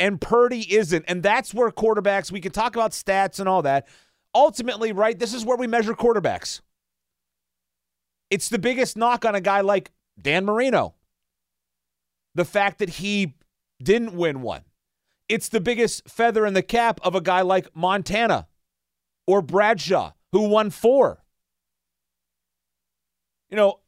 [0.00, 1.04] And Purdy isn't.
[1.06, 3.86] And that's where quarterbacks, we can talk about stats and all that.
[4.34, 6.62] Ultimately, right, this is where we measure quarterbacks.
[8.30, 10.94] It's the biggest knock on a guy like Dan Marino.
[12.34, 13.34] The fact that he
[13.82, 14.62] didn't win one.
[15.28, 18.48] It's the biggest feather in the cap of a guy like Montana
[19.26, 21.22] or Bradshaw, who won four.
[23.50, 23.80] You know,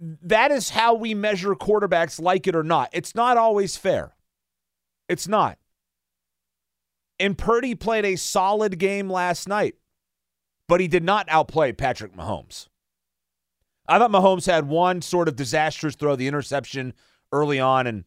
[0.00, 2.90] that is how we measure quarterbacks, like it or not.
[2.92, 4.14] It's not always fair.
[5.08, 5.58] It's not.
[7.18, 9.76] And Purdy played a solid game last night,
[10.68, 12.68] but he did not outplay Patrick Mahomes.
[13.86, 16.94] I thought Mahomes had one sort of disastrous throw, the interception
[17.30, 17.86] early on.
[17.86, 18.04] And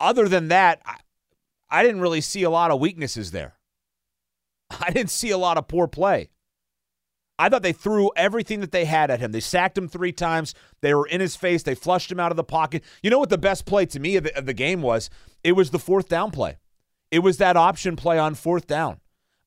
[0.00, 0.98] other than that, I,
[1.70, 3.54] I didn't really see a lot of weaknesses there.
[4.70, 6.30] I didn't see a lot of poor play.
[7.38, 9.32] I thought they threw everything that they had at him.
[9.32, 10.54] They sacked him three times.
[10.80, 11.62] They were in his face.
[11.62, 12.82] They flushed him out of the pocket.
[13.02, 15.10] You know what the best play to me of the, of the game was?
[15.44, 16.56] It was the fourth down play.
[17.10, 19.00] It was that option play on fourth down.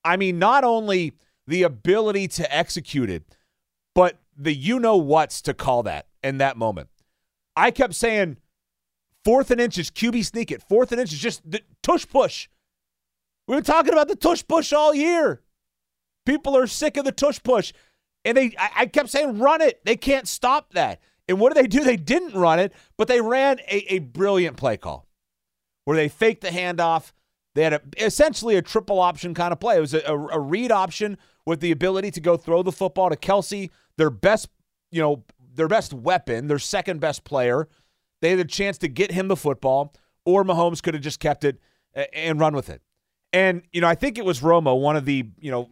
[0.04, 1.14] I mean, not only
[1.46, 3.24] the ability to execute it,
[3.94, 6.88] but the you know what's to call that in that moment.
[7.56, 8.38] I kept saying,
[9.24, 10.62] fourth and inches, QB sneak it.
[10.62, 12.48] Fourth and inches, just the tush push.
[13.46, 15.42] We've been talking about the tush push all year.
[16.26, 17.72] People are sick of the tush push.
[18.24, 19.84] And they I, I kept saying, run it.
[19.84, 21.00] They can't stop that.
[21.28, 21.84] And what did they do?
[21.84, 25.06] They didn't run it, but they ran a, a brilliant play call
[25.84, 27.12] where they faked the handoff.
[27.54, 29.76] They had a, essentially a triple option kind of play.
[29.76, 33.10] It was a, a, a read option with the ability to go throw the football
[33.10, 34.48] to Kelce, their best,
[34.90, 37.68] you know, their best weapon, their second best player.
[38.20, 41.44] They had a chance to get him the football, or Mahomes could have just kept
[41.44, 41.60] it
[42.12, 42.82] and run with it.
[43.32, 45.70] And, you know, I think it was Romo, one of the, you know,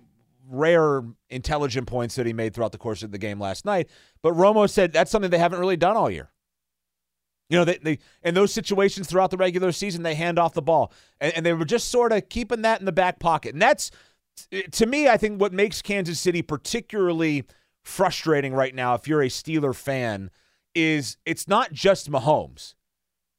[0.48, 3.88] rare intelligent points that he made throughout the course of the game last night.
[4.22, 6.30] But Romo said that's something they haven't really done all year.
[7.50, 10.62] You know, they, they in those situations throughout the regular season, they hand off the
[10.62, 10.92] ball.
[11.20, 13.54] And, and they were just sort of keeping that in the back pocket.
[13.54, 13.90] And that's,
[14.72, 17.44] to me, I think what makes Kansas City particularly
[17.82, 20.30] frustrating right now, if you're a Steeler fan,
[20.74, 22.74] is it's not just Mahomes.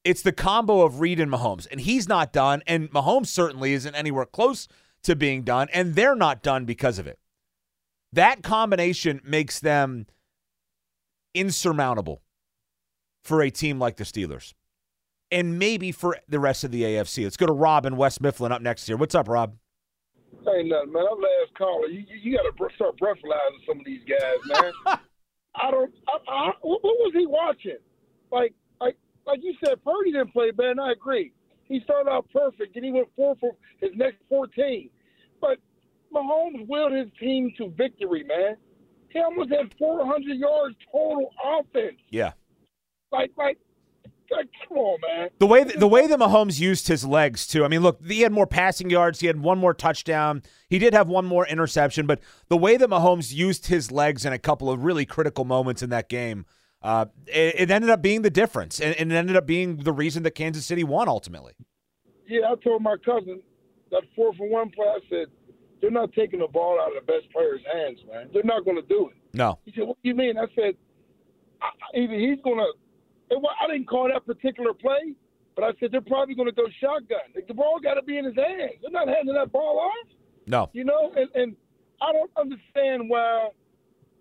[0.03, 1.67] It's the combo of Reid and Mahomes.
[1.69, 2.63] And he's not done.
[2.65, 4.67] And Mahomes certainly isn't anywhere close
[5.03, 5.67] to being done.
[5.73, 7.19] And they're not done because of it.
[8.11, 10.07] That combination makes them
[11.33, 12.21] insurmountable
[13.23, 14.53] for a team like the Steelers.
[15.31, 17.23] And maybe for the rest of the AFC.
[17.23, 18.97] Let's go to Rob in West Mifflin up next here.
[18.97, 19.55] What's up, Rob?
[20.43, 21.03] Hey, nothing, man.
[21.11, 21.87] I'm last caller.
[21.87, 24.71] You, you, you got to start breathalyzing some of these guys, man.
[25.55, 25.93] I don't.
[26.07, 27.77] I, I, what was he watching?
[28.31, 28.95] Like, like,
[29.27, 30.71] like you said, Purdy didn't play bad.
[30.71, 31.33] And I agree.
[31.69, 34.89] He started out perfect, and he went four for his next 14.
[35.39, 35.59] But
[36.13, 38.57] Mahomes willed his team to victory, man.
[39.09, 41.97] He almost had 400 yards total offense.
[42.09, 42.33] Yeah.
[43.11, 43.57] Like, like,
[44.31, 45.29] like come on, man.
[45.39, 47.65] The way the way that Mahomes used his legs too.
[47.65, 49.19] I mean, look, he had more passing yards.
[49.19, 50.43] He had one more touchdown.
[50.69, 54.33] He did have one more interception, but the way that Mahomes used his legs in
[54.33, 56.45] a couple of really critical moments in that game,
[56.81, 59.91] uh, it, it, ended up being the difference, and, and, it ended up being the
[59.91, 61.53] reason that Kansas City won ultimately.
[62.27, 63.41] Yeah, I told my cousin
[63.91, 64.85] that four for one play.
[64.85, 65.27] I said
[65.81, 68.29] they're not taking the ball out of the best player's hands, man.
[68.33, 69.17] They're not going to do it.
[69.33, 69.59] No.
[69.65, 70.75] He said, "What do you mean?" I said,
[71.95, 72.71] "Either he's going to."
[73.31, 75.13] I didn't call that particular play,
[75.55, 77.19] but I said they're probably going to go shotgun.
[77.47, 78.79] The ball got to be in his hands.
[78.81, 80.07] They're not handing that ball off.
[80.47, 80.69] No.
[80.73, 81.55] You know, and, and
[82.01, 83.49] I don't understand why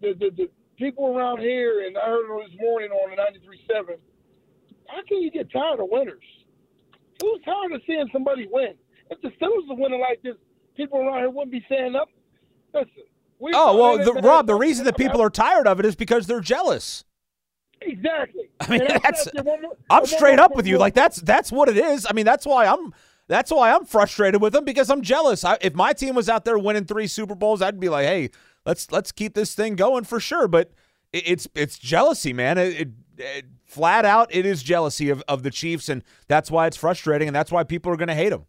[0.03, 3.97] the, the, the people around here, and I heard it this morning on the 93.7,
[4.87, 6.23] how can you get tired of winners?
[7.21, 8.75] Who's tired of seeing somebody win?
[9.11, 10.37] If the Steelers were winning like this,
[10.77, 12.09] people around here wouldn't be saying up.
[12.73, 12.91] Listen.
[13.41, 16.27] We oh, well, the, Rob, the reason that people are tired of it is because
[16.27, 17.05] they're jealous.
[17.81, 18.49] Exactly.
[18.61, 19.29] I mean, that's.
[19.89, 20.77] I'm straight up with you.
[20.79, 22.05] Like that's that's what it is.
[22.09, 22.93] I mean, that's why I'm
[23.29, 25.45] that's why I'm frustrated with them because I'm jealous.
[25.45, 28.31] I, if my team was out there winning three Super Bowls, I'd be like, hey,
[28.69, 30.47] let's let's keep this thing going for sure.
[30.47, 30.71] But
[31.13, 32.59] it, it's it's jealousy, man.
[32.59, 36.67] It, it, it, flat out, it is jealousy of, of the Chiefs, and that's why
[36.67, 38.45] it's frustrating, and that's why people are going to hate them.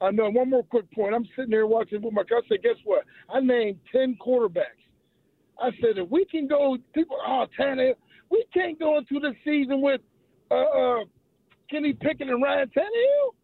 [0.00, 0.30] I know.
[0.30, 1.14] One more quick point.
[1.14, 2.58] I'm sitting here watching with my cousin.
[2.62, 3.04] Guess what?
[3.28, 4.78] I named ten quarterbacks.
[5.60, 7.94] I said if we can go, people, oh, Tannehill
[8.30, 10.00] we can't go into the season with
[10.50, 11.04] uh, uh,
[11.70, 13.34] Kenny Pickett and Ryan Tannehill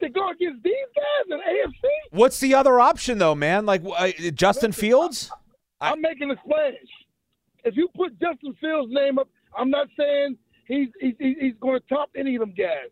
[0.00, 1.88] to go against these guys in AFC.
[2.10, 3.66] What's the other option though, man?
[3.66, 5.30] Like uh, Justin Fields?
[5.80, 6.74] I, am making a splash.
[7.64, 10.36] If you put Justin Fields' name up, I'm not saying
[10.66, 12.90] he's he's, he's going to top any of them guys.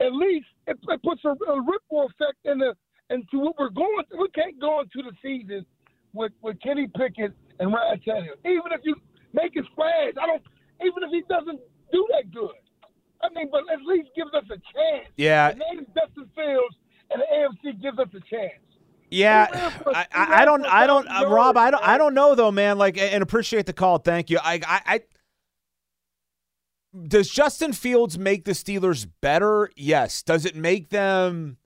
[0.00, 2.74] At least it, it puts a, a, ripple effect in the
[3.10, 4.04] into what we're going.
[4.18, 5.64] We can't go into the season
[6.12, 8.38] with with Kenny Pickett and Ryan Tannehill.
[8.44, 8.96] Even if you
[9.32, 10.42] make a splash, I don't.
[10.82, 12.50] Even if he doesn't do that good,
[13.22, 15.08] I mean, but at least gives us a chance.
[15.16, 15.52] Yeah.
[15.52, 16.76] The name Justin Fields
[17.10, 18.62] and the AFC gives us a chance.
[19.08, 19.46] Yeah,
[19.86, 22.76] I, I, don't, I don't, uh, Rob, I don't, I don't know though, man.
[22.76, 23.98] Like, and appreciate the call.
[23.98, 24.40] Thank you.
[24.42, 25.00] I, I, I,
[27.06, 29.70] does Justin Fields make the Steelers better?
[29.76, 30.22] Yes.
[30.22, 31.58] Does it make them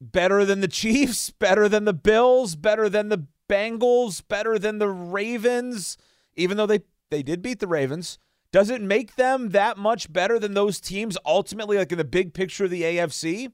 [0.00, 1.30] better than the Chiefs?
[1.38, 2.56] Better than the Bills?
[2.56, 4.22] Better than the Bengals?
[4.26, 5.96] Better than the Ravens?
[6.34, 8.18] Even though they they did beat the Ravens,
[8.52, 12.34] does it make them that much better than those teams ultimately, like in the big
[12.34, 13.52] picture of the AFC?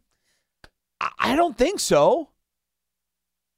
[1.19, 2.31] I, don't think so.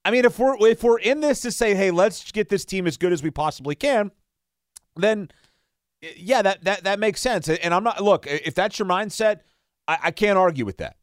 [0.05, 2.87] I mean, if we're if we're in this to say, hey, let's get this team
[2.87, 4.11] as good as we possibly can,
[4.97, 5.31] then
[6.16, 7.49] yeah, that that that makes sense.
[7.49, 9.40] And I'm not look if that's your mindset,
[9.88, 10.97] I, I can't argue with that.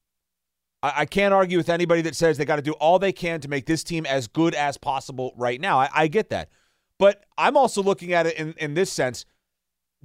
[0.84, 3.40] I, I, can't argue with anybody that says they got to do all they can
[3.42, 5.80] to make this team as good as possible right now.
[5.80, 6.50] I, I get that,
[6.98, 9.26] but I'm also looking at it in in this sense.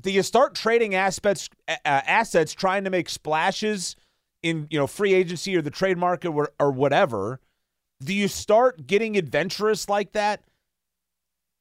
[0.01, 3.97] Do you start trading aspects uh, assets, trying to make splashes
[4.43, 7.41] in you know free agency or the trade market or, or whatever?
[8.03, 10.43] do you start getting adventurous like that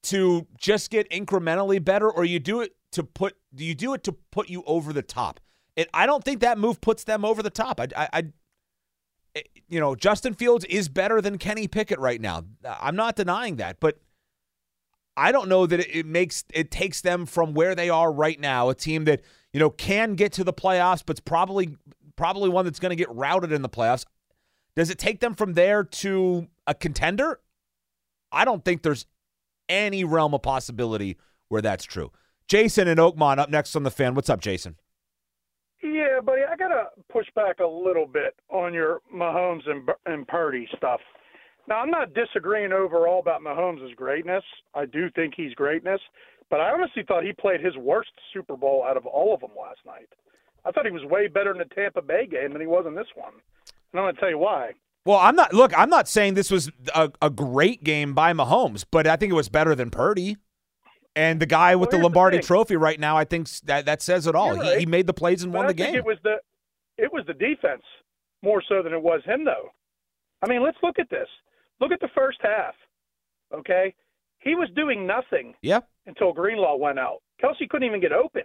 [0.03, 4.03] to just get incrementally better or you do it to put do you do it
[4.03, 5.39] to put you over the top?
[5.75, 7.79] It, i don't think that move puts them over the top.
[7.79, 8.23] I, I, I
[9.35, 12.43] eh, you know justin fields is better than kenny pickett right now.
[12.63, 13.99] I'm not denying that but
[15.17, 18.69] i don't know that it, makes it takes them from where they are right now
[18.69, 19.21] a team that
[19.53, 21.75] you know can get to the playoffs but's probably
[22.15, 24.05] probably one that's going to get routed in the playoffs
[24.75, 27.39] does it take them from there to a contender?
[28.31, 29.05] I don't think there's
[29.69, 32.11] any realm of possibility where that's true.
[32.47, 34.13] Jason and Oakmont up next on the fan.
[34.13, 34.75] What's up, Jason?
[35.81, 40.27] Yeah, buddy, I got to push back a little bit on your Mahomes and, and
[40.27, 40.99] Purdy stuff.
[41.67, 44.43] Now, I'm not disagreeing overall about Mahomes' greatness.
[44.73, 45.99] I do think he's greatness,
[46.49, 49.51] but I honestly thought he played his worst Super Bowl out of all of them
[49.59, 50.09] last night.
[50.63, 52.95] I thought he was way better in the Tampa Bay game than he was in
[52.95, 53.33] this one.
[53.91, 54.71] And I'm going to tell you why.
[55.05, 55.53] Well, I'm not.
[55.53, 59.31] Look, I'm not saying this was a, a great game by Mahomes, but I think
[59.31, 60.37] it was better than Purdy.
[61.15, 64.01] And the guy with well, the Lombardi the Trophy right now, I think that that
[64.01, 64.55] says it all.
[64.55, 64.73] Right.
[64.73, 65.95] He, he, made the plays and but won I the game.
[65.95, 66.37] it was the
[66.97, 67.83] it was the defense
[68.41, 69.69] more so than it was him, though.
[70.41, 71.27] I mean, let's look at this.
[71.79, 72.73] Look at the first half.
[73.53, 73.93] Okay,
[74.39, 75.53] he was doing nothing.
[75.61, 75.87] Yep.
[76.07, 77.21] Until Greenlaw went out.
[77.41, 78.43] Kelce couldn't even get open.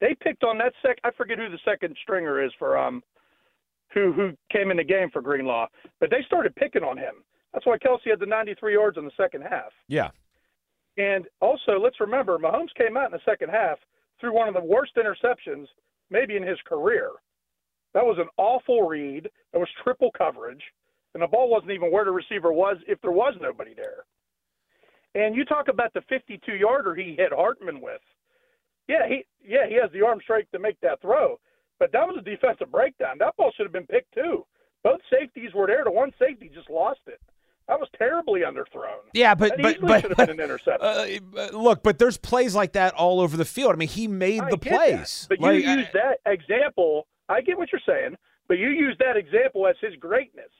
[0.00, 0.98] They picked on that sec.
[1.04, 3.02] I forget who the second stringer is for um
[3.92, 5.66] who who came in the game for Greenlaw,
[5.98, 7.24] but they started picking on him.
[7.52, 9.72] That's why Kelce had the 93 yards in the second half.
[9.88, 10.10] Yeah.
[10.96, 13.78] And also, let's remember, Mahomes came out in the second half
[14.20, 15.66] threw one of the worst interceptions
[16.10, 17.10] maybe in his career.
[17.94, 19.28] That was an awful read.
[19.52, 20.62] That was triple coverage,
[21.14, 24.04] and the ball wasn't even where the receiver was if there was nobody there.
[25.14, 28.00] And you talk about the 52-yarder he hit Hardman with.
[28.88, 31.38] Yeah, he yeah he has the arm strength to make that throw,
[31.78, 33.16] but that was a defensive breakdown.
[33.18, 34.44] That ball should have been picked too.
[34.82, 35.84] Both safeties were there.
[35.84, 37.20] The one safety just lost it.
[37.68, 38.98] That was terribly underthrown.
[39.12, 40.80] Yeah, but that but but, should have been an interception.
[40.82, 43.72] Uh, look, but there's plays like that all over the field.
[43.72, 45.28] I mean, he made I the plays.
[45.28, 45.38] That.
[45.38, 47.06] But like, you use that example.
[47.28, 48.16] I get what you're saying,
[48.48, 50.50] but you use that example as his greatness.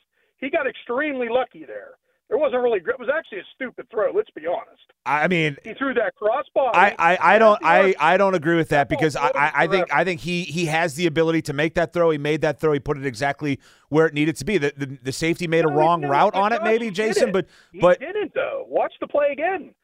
[0.41, 1.95] He got extremely lucky there.
[2.31, 2.79] It wasn't really.
[2.79, 4.13] It was actually a stupid throw.
[4.13, 4.81] Let's be honest.
[5.05, 6.71] I mean, he threw that crossbar.
[6.77, 10.05] I, I, I don't I, I don't agree with that because I, I think I
[10.05, 12.11] think he he has the ability to make that throw.
[12.11, 12.73] He made that throw.
[12.73, 14.59] He put it exactly where it needed to be.
[14.59, 17.47] The the, the safety made no, a wrong route on it, maybe Jason, but
[17.81, 18.65] but he didn't though.
[18.69, 19.75] Watch the play again.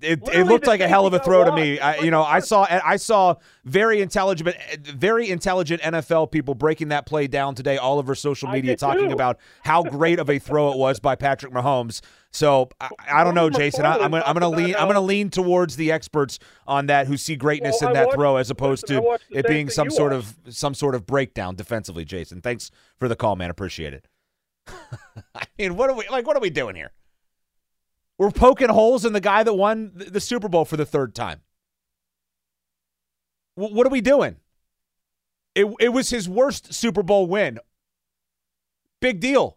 [0.00, 1.78] It, it looked like a hell of a throw to me.
[1.78, 7.06] I, you know, I saw I saw very intelligent, very intelligent NFL people breaking that
[7.06, 9.14] play down today all over social media, talking too.
[9.14, 12.00] about how great of a throw it was by Patrick Mahomes.
[12.30, 13.84] So I, I don't know, Jason.
[13.84, 14.74] I, am gonna, I'm going to lean.
[14.76, 18.16] I'm to lean towards the experts on that who see greatness well, in that watched,
[18.16, 20.36] throw as opposed to it being being some sort watched.
[20.46, 22.04] of some sort of breakdown defensively.
[22.04, 23.50] Jason, thanks for the call, man.
[23.50, 24.06] Appreciate it.
[25.34, 26.26] I mean, what are we like?
[26.26, 26.92] What are we doing here?
[28.18, 31.40] We're poking holes in the guy that won the Super Bowl for the third time.
[33.56, 34.36] W- what are we doing?
[35.54, 37.58] It, it was his worst Super Bowl win.
[39.00, 39.56] Big deal.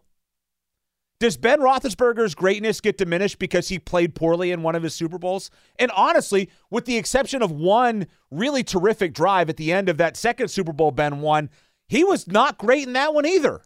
[1.18, 5.18] Does Ben Roethlisberger's greatness get diminished because he played poorly in one of his Super
[5.18, 5.50] Bowls?
[5.78, 10.16] And honestly, with the exception of one really terrific drive at the end of that
[10.16, 11.50] second Super Bowl Ben won,
[11.88, 13.62] he was not great in that one either.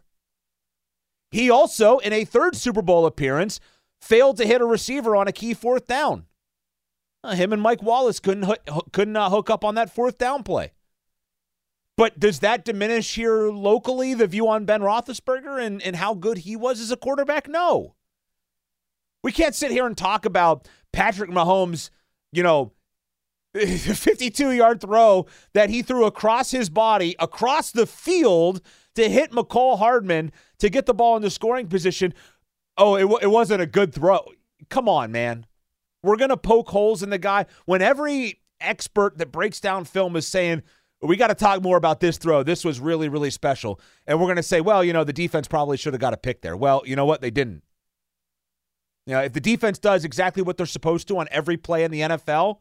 [1.31, 3.59] He also, in a third Super Bowl appearance,
[4.01, 6.25] failed to hit a receiver on a key fourth down.
[7.23, 8.47] Uh, him and Mike Wallace couldn't
[8.91, 10.71] couldn't uh, hook up on that fourth down play.
[11.97, 16.39] But does that diminish here locally the view on Ben Roethlisberger and, and how good
[16.39, 17.47] he was as a quarterback?
[17.49, 17.95] No.
[19.23, 21.89] We can't sit here and talk about Patrick Mahomes,
[22.31, 22.73] you know,
[23.53, 28.61] 52 yard throw that he threw across his body, across the field
[28.93, 32.13] to hit Mecole Hardman to get the ball in the scoring position.
[32.77, 34.19] Oh, it, w- it wasn't a good throw.
[34.69, 35.45] Come on, man.
[36.03, 40.15] We're going to poke holes in the guy when every expert that breaks down film
[40.15, 40.63] is saying,
[41.01, 42.43] we got to talk more about this throw.
[42.43, 43.79] This was really, really special.
[44.07, 46.17] And we're going to say, well, you know, the defense probably should have got a
[46.17, 46.57] pick there.
[46.57, 47.21] Well, you know what?
[47.21, 47.63] They didn't.
[49.05, 51.91] You know, if the defense does exactly what they're supposed to on every play in
[51.91, 52.57] the NFL,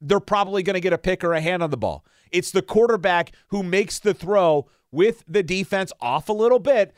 [0.00, 2.04] they're probably going to get a pick or a hand on the ball.
[2.30, 6.94] It's the quarterback who makes the throw with the defense off a little bit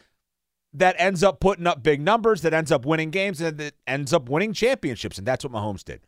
[0.76, 4.12] that ends up putting up big numbers, that ends up winning games, and that ends
[4.12, 5.16] up winning championships.
[5.18, 6.00] And that's what Mahomes did.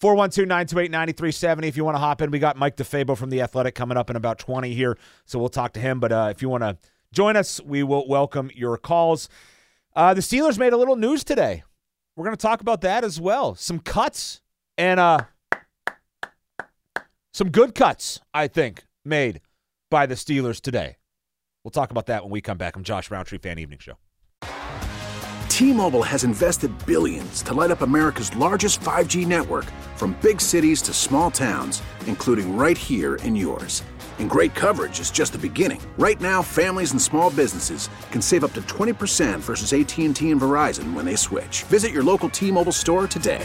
[0.00, 1.68] 412 928 9370.
[1.68, 4.10] If you want to hop in, we got Mike DeFabo from The Athletic coming up
[4.10, 4.98] in about 20 here.
[5.24, 6.00] So we'll talk to him.
[6.00, 6.76] But uh, if you want to
[7.12, 9.28] join us, we will welcome your calls.
[9.94, 11.62] Uh, the Steelers made a little news today.
[12.16, 13.54] We're going to talk about that as well.
[13.54, 14.42] Some cuts
[14.76, 15.20] and uh,
[17.32, 19.40] some good cuts, I think, made
[19.90, 20.96] by the Steelers today.
[21.66, 22.76] We'll talk about that when we come back.
[22.76, 23.94] I'm Josh Rowntree, Fan Evening Show.
[25.48, 29.64] T-Mobile has invested billions to light up America's largest 5G network
[29.96, 33.82] from big cities to small towns, including right here in yours.
[34.20, 35.82] And great coverage is just the beginning.
[35.98, 40.94] Right now, families and small businesses can save up to 20% versus AT&T and Verizon
[40.94, 41.64] when they switch.
[41.64, 43.44] Visit your local T-Mobile store today.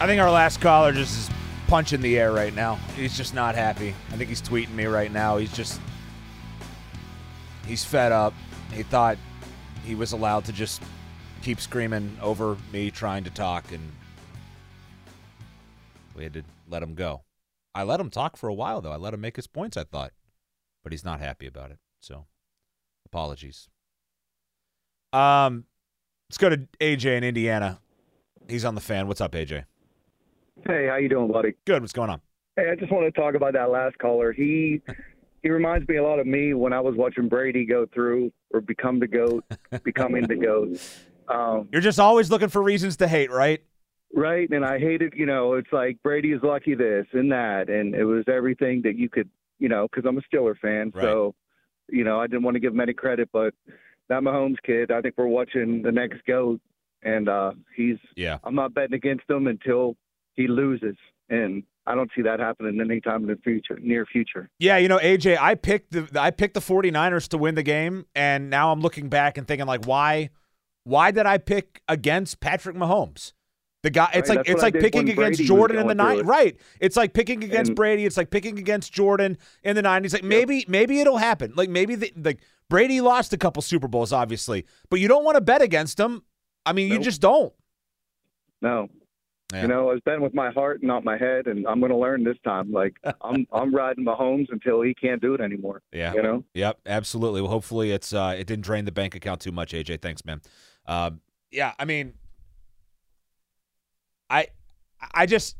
[0.00, 1.36] I think our last caller just is
[1.66, 2.76] punching the air right now.
[2.96, 3.94] He's just not happy.
[4.10, 5.36] I think he's tweeting me right now.
[5.36, 5.78] He's just
[7.66, 8.32] he's fed up.
[8.72, 9.18] He thought
[9.84, 10.82] he was allowed to just
[11.42, 13.92] keep screaming over me trying to talk and
[16.16, 17.20] we had to let him go.
[17.74, 18.92] I let him talk for a while though.
[18.92, 20.12] I let him make his points, I thought.
[20.82, 21.78] But he's not happy about it.
[22.00, 22.24] So,
[23.04, 23.68] apologies.
[25.12, 25.66] Um
[26.30, 27.80] let's go to AJ in Indiana.
[28.48, 29.06] He's on the fan.
[29.06, 29.64] What's up, AJ?
[30.66, 31.54] Hey, how you doing, buddy?
[31.66, 31.82] Good.
[31.82, 32.20] What's going on?
[32.56, 34.32] Hey, I just want to talk about that last caller.
[34.32, 34.80] He
[35.42, 38.60] he reminds me a lot of me when I was watching Brady go through or
[38.60, 39.44] become the goat,
[39.84, 40.78] becoming the goat.
[41.28, 43.62] Um, You're just always looking for reasons to hate, right?
[44.12, 47.94] Right, and I hated, you know, it's like Brady is lucky this and that, and
[47.94, 49.30] it was everything that you could,
[49.60, 51.04] you know, because I'm a Stiller fan, Right.
[51.04, 51.36] so,
[51.88, 53.54] you know, I didn't want to give him any credit, but
[54.08, 56.60] that Mahomes kid, I think we're watching the next goat,
[57.04, 58.38] and uh he's, Yeah.
[58.42, 59.94] I'm not betting against him until
[60.40, 60.96] he loses,
[61.28, 64.48] and I don't see that happening anytime in the future, near future.
[64.58, 68.06] Yeah, you know, AJ, I picked the I picked the 49ers to win the game
[68.14, 70.30] and now I'm looking back and thinking like why
[70.84, 73.32] why did I pick against Patrick Mahomes?
[73.82, 76.24] The guy it's Right, like it's like picking against Brady Jordan in the night.
[76.26, 76.60] Right.
[76.80, 80.12] It's like picking against And- Brady, it's like picking against Jordan in the 90s.
[80.12, 81.54] Like maybe maybe it'll happen.
[81.56, 85.36] Like maybe the, like Brady lost a couple Super Bowls obviously, but you don't want
[85.36, 86.22] to bet against him.
[86.66, 87.52] I mean, you just don't.
[88.60, 88.88] No.
[89.52, 89.62] Yeah.
[89.62, 91.90] You know, I was betting with my heart, and not my head, and I'm going
[91.90, 92.70] to learn this time.
[92.70, 95.82] Like I'm, I'm riding Mahomes until he can't do it anymore.
[95.92, 96.14] Yeah.
[96.14, 96.44] You know.
[96.54, 97.40] Yep, absolutely.
[97.40, 100.02] Well, hopefully it's uh it didn't drain the bank account too much, AJ.
[100.02, 100.40] Thanks, man.
[100.86, 101.20] Um
[101.50, 102.14] yeah, I mean
[104.28, 104.48] I
[105.12, 105.56] I just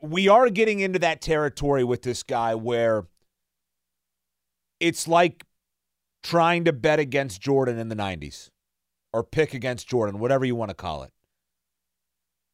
[0.00, 3.06] we are getting into that territory with this guy where
[4.80, 5.44] it's like
[6.22, 8.50] trying to bet against Jordan in the 90s
[9.12, 11.12] or pick against Jordan, whatever you want to call it.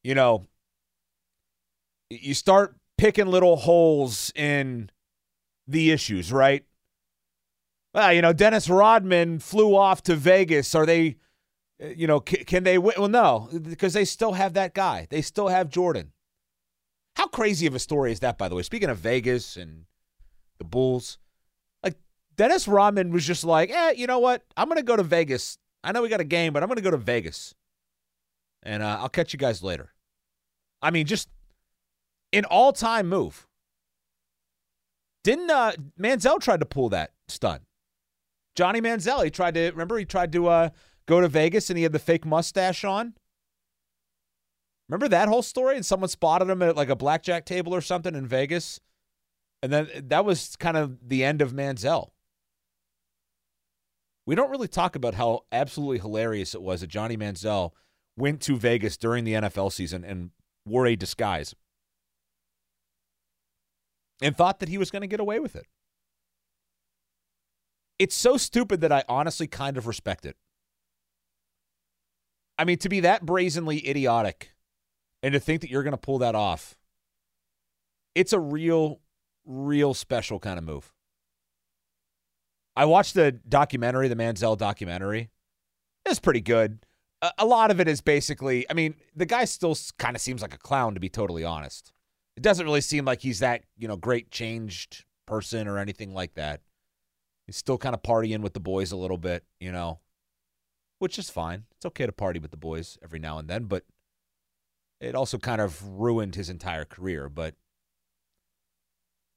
[0.03, 0.47] You know,
[2.21, 4.91] you start picking little holes in
[5.67, 6.65] the issues, right?
[7.95, 10.75] Well, you know, Dennis Rodman flew off to Vegas.
[10.75, 11.17] Are they,
[11.79, 12.95] you know, can, can they win?
[12.99, 15.07] Well, no, because they still have that guy.
[15.11, 16.13] They still have Jordan.
[17.17, 18.63] How crazy of a story is that, by the way?
[18.63, 19.85] Speaking of Vegas and
[20.59, 21.19] the Bulls,
[21.83, 21.97] like
[22.37, 24.43] Dennis Rodman was just like, eh, you know what?
[24.57, 25.59] I'm going to go to Vegas.
[25.85, 27.55] I know we got a game, but I'm going to go to Vegas.
[28.63, 29.93] And uh, I'll catch you guys later.
[30.81, 31.29] I mean, just
[32.33, 33.47] an all time move.
[35.25, 37.63] Didn't uh, Manziel tried to pull that stunt?
[38.55, 40.69] Johnny Manziel, he tried to, remember, he tried to uh,
[41.07, 43.15] go to Vegas and he had the fake mustache on?
[44.89, 45.77] Remember that whole story?
[45.77, 48.81] And someone spotted him at like a blackjack table or something in Vegas.
[49.63, 52.11] And then that was kind of the end of Manziel.
[54.27, 57.73] We don't really talk about how absolutely hilarious it was that Johnny Manziel
[58.17, 60.31] went to Vegas during the NFL season and
[60.67, 61.55] wore a disguise
[64.23, 65.67] and thought that he was going to get away with it.
[67.99, 70.37] It's so stupid that I honestly kind of respect it.
[72.59, 74.53] I mean, to be that brazenly idiotic
[75.23, 76.77] and to think that you're going to pull that off,
[78.15, 79.01] it's a real,
[79.45, 80.93] real special kind of move.
[82.77, 85.31] I watched the documentary, the Manziel documentary.
[86.07, 86.85] It's pretty good.
[87.21, 90.43] A, a lot of it is basically, I mean, the guy still kind of seems
[90.43, 91.93] like a clown, to be totally honest.
[92.37, 96.35] It doesn't really seem like he's that, you know, great changed person or anything like
[96.35, 96.61] that.
[97.47, 100.01] He's still kind of partying with the boys a little bit, you know,
[100.99, 101.65] which is fine.
[101.77, 103.85] It's okay to party with the boys every now and then, but
[105.01, 107.29] it also kind of ruined his entire career.
[107.29, 107.55] But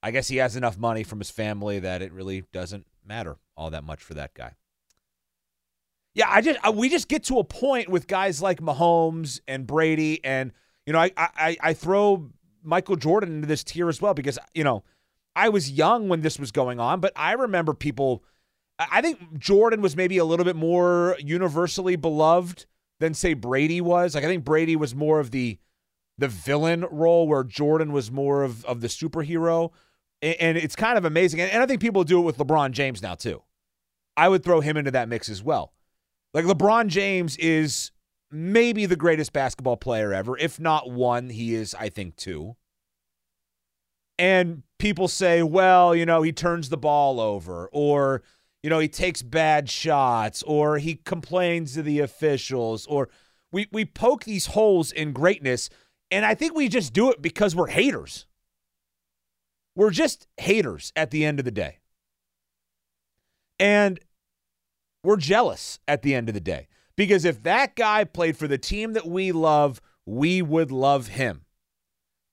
[0.03, 3.71] I guess he has enough money from his family that it really doesn't matter all
[3.71, 4.53] that much for that guy.
[6.13, 9.67] Yeah, I just uh, we just get to a point with guys like Mahomes and
[9.67, 10.53] Brady, and
[10.85, 12.29] you know, I I I throw
[12.65, 14.83] Michael Jordan into this tier as well because you know
[15.35, 18.23] I was young when this was going on, but I remember people.
[18.77, 22.65] I think Jordan was maybe a little bit more universally beloved
[22.99, 24.15] than say Brady was.
[24.15, 25.57] Like I think Brady was more of the
[26.17, 29.71] the villain role, where Jordan was more of of the superhero,
[30.21, 31.41] and, it's kind of amazing.
[31.41, 33.41] And I think people do it with LeBron James now too.
[34.17, 35.73] I would throw him into that mix as well.
[36.33, 37.91] Like LeBron James is
[38.31, 40.37] maybe the greatest basketball player ever.
[40.37, 42.55] If not one, he is, I think, two.
[44.17, 48.23] And people say, well, you know, he turns the ball over, or,
[48.63, 53.09] you know, he takes bad shots, or he complains to the officials, or
[53.51, 55.69] we, we poke these holes in greatness.
[56.11, 58.25] And I think we just do it because we're haters.
[59.75, 61.79] We're just haters at the end of the day.
[63.59, 63.99] And
[65.03, 66.67] we're jealous at the end of the day.
[66.97, 71.41] Because if that guy played for the team that we love, we would love him.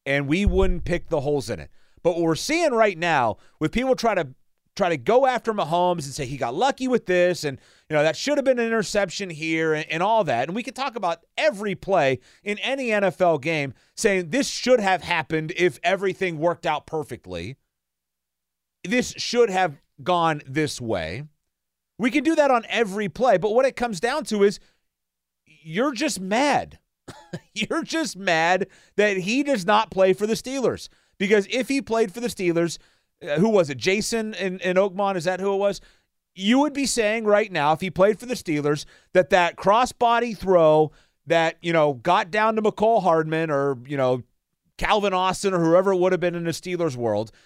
[0.05, 1.71] And we wouldn't pick the holes in it.
[2.03, 4.29] But what we're seeing right now with people trying to
[4.75, 7.59] try to go after Mahomes and say he got lucky with this and
[7.91, 10.49] you know that should have been an interception here and, and all that.
[10.49, 15.03] And we can talk about every play in any NFL game saying this should have
[15.03, 17.57] happened if everything worked out perfectly.
[18.85, 21.25] This should have gone this way.
[21.99, 24.59] We can do that on every play, but what it comes down to is
[25.47, 26.79] you're just mad.
[27.55, 28.67] you're just mad
[28.97, 30.89] that he does not play for the Steelers.
[31.19, 32.79] Because if he played for the Steelers,
[33.23, 33.79] uh, who was it?
[33.79, 35.17] Jason in, in Oakmont?
[35.17, 35.81] Is that who it was?
[36.35, 40.37] You would be saying right now, if he played for the Steelers, that that crossbody
[40.37, 40.91] throw
[41.27, 44.23] that, you know, got down to Mecole Hardman or, you know,
[44.79, 47.31] Calvin Austin or whoever it would have been in the Steelers world–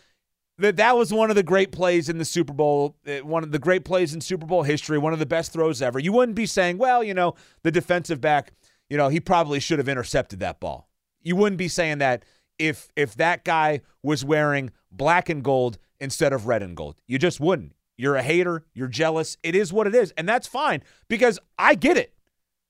[0.59, 3.53] that that was one of the great plays in the Super Bowl, uh, one of
[3.53, 5.99] the great plays in Super Bowl history, one of the best throws ever.
[5.99, 8.53] You wouldn't be saying, well, you know, the defensive back,
[8.89, 10.89] you know, he probably should have intercepted that ball.
[11.23, 12.25] You wouldn't be saying that
[12.59, 17.01] if if that guy was wearing black and gold instead of red and gold.
[17.07, 17.73] You just wouldn't.
[17.99, 19.37] You're a hater, you're jealous.
[19.43, 22.13] It is what it is, and that's fine because I get it.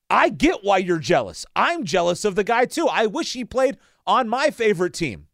[0.09, 1.45] I get why you're jealous.
[1.55, 2.87] I'm jealous of the guy too.
[2.87, 5.27] I wish he played on my favorite team.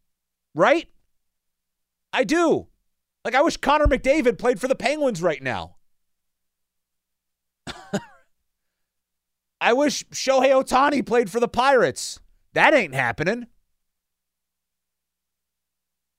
[0.54, 0.88] Right?
[2.14, 2.68] I do.
[3.24, 5.76] Like, I wish Connor McDavid played for the Penguins right now.
[9.60, 12.20] I wish Shohei Ohtani played for the Pirates.
[12.52, 13.48] That ain't happening.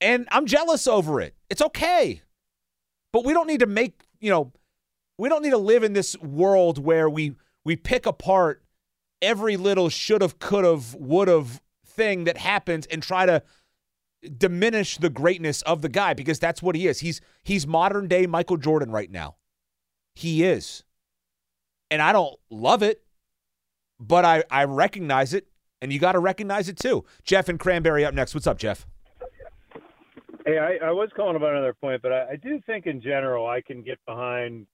[0.01, 1.33] And I'm jealous over it.
[1.49, 2.21] It's okay.
[3.13, 4.51] But we don't need to make, you know,
[5.17, 8.61] we don't need to live in this world where we we pick apart
[9.21, 13.41] every little should have, could have, would have thing that happens and try to
[14.30, 16.99] diminish the greatness of the guy because that's what he is.
[16.99, 19.36] He's he's modern day Michael Jordan right now.
[20.13, 20.84] He is.
[21.91, 23.03] And I don't love it,
[23.99, 25.47] but I I recognize it
[25.82, 27.05] and you got to recognize it too.
[27.23, 28.34] Jeff and Cranberry up next.
[28.34, 28.88] What's up, Jeff?
[30.45, 33.47] Hey, I, I was calling about another point, but I, I do think in general
[33.47, 34.67] I can get behind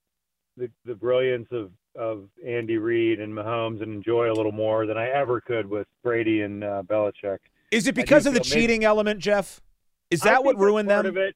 [0.58, 4.98] the the brilliance of of Andy Reid and Mahomes and enjoy a little more than
[4.98, 7.40] I ever could with Brady and uh, Belichick.
[7.72, 9.62] Is it because of the cheating element, Jeff?
[10.10, 11.18] Is that what ruined part them?
[11.18, 11.36] Of it.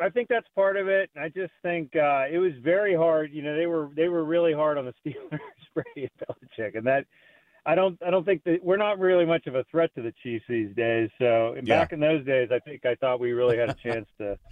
[0.00, 1.10] I think that's part of it.
[1.16, 3.32] I just think uh, it was very hard.
[3.32, 5.38] You know, they were they were really hard on the Steelers,
[5.74, 7.04] Brady and Belichick, and that
[7.66, 10.12] I don't I don't think that we're not really much of a threat to the
[10.22, 11.10] Chiefs these days.
[11.18, 11.60] So yeah.
[11.62, 14.38] back in those days, I think I thought we really had a chance to.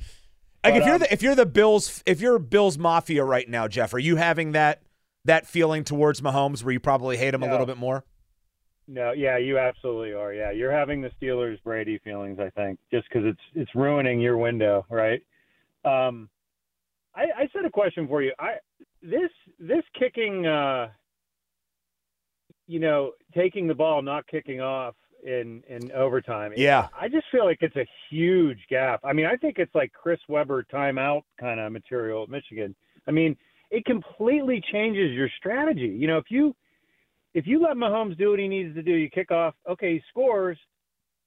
[0.65, 3.49] Like but, if you're um, the if you're the Bills if you're Bills Mafia right
[3.49, 4.83] now, Jeff, are you having that
[5.25, 7.49] that feeling towards Mahomes where you probably hate him No.
[7.49, 8.05] a little bit more?
[8.91, 10.33] No, yeah, you absolutely are.
[10.33, 14.39] Yeah, you're having the Steelers Brady feelings, I think, just because it's it's ruining your
[14.39, 15.21] window, right?
[15.85, 16.31] Um,
[17.15, 18.33] I, I said a question for you.
[18.39, 18.55] I
[19.03, 19.31] this
[19.61, 20.89] this kicking, uh,
[22.67, 26.55] you know, taking the ball, not kicking off in in overtime.
[26.57, 26.89] Yeah.
[26.99, 29.01] I just feel like it's a huge gap.
[29.05, 32.75] I mean, I think it's like Chris Webber timeout kind of material at Michigan.
[33.07, 33.37] I mean,
[33.71, 35.89] it completely changes your strategy.
[35.89, 36.57] You know, if you
[37.39, 40.03] if you let Mahomes do what he needs to do, you kick off, okay, he
[40.09, 40.59] scores.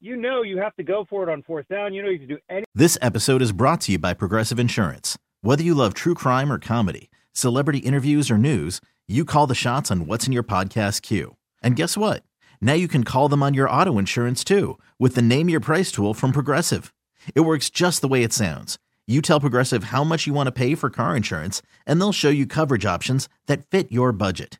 [0.02, 1.94] You know you have to go for it on fourth down.
[1.94, 2.66] You know you can do any.
[2.76, 5.18] This episode is brought to you by Progressive Insurance.
[5.40, 9.90] Whether you love true crime or comedy, celebrity interviews or news, you call the shots
[9.90, 11.38] on what's in your podcast queue.
[11.64, 12.24] And guess what?
[12.60, 15.94] Now you can call them on your auto insurance too with the Name Your Price
[15.94, 16.94] tool from Progressive.
[17.36, 18.78] It works just the way it sounds.
[19.08, 22.30] You tell Progressive how much you want to pay for car insurance, and they'll show
[22.30, 24.60] you coverage options that fit your budget.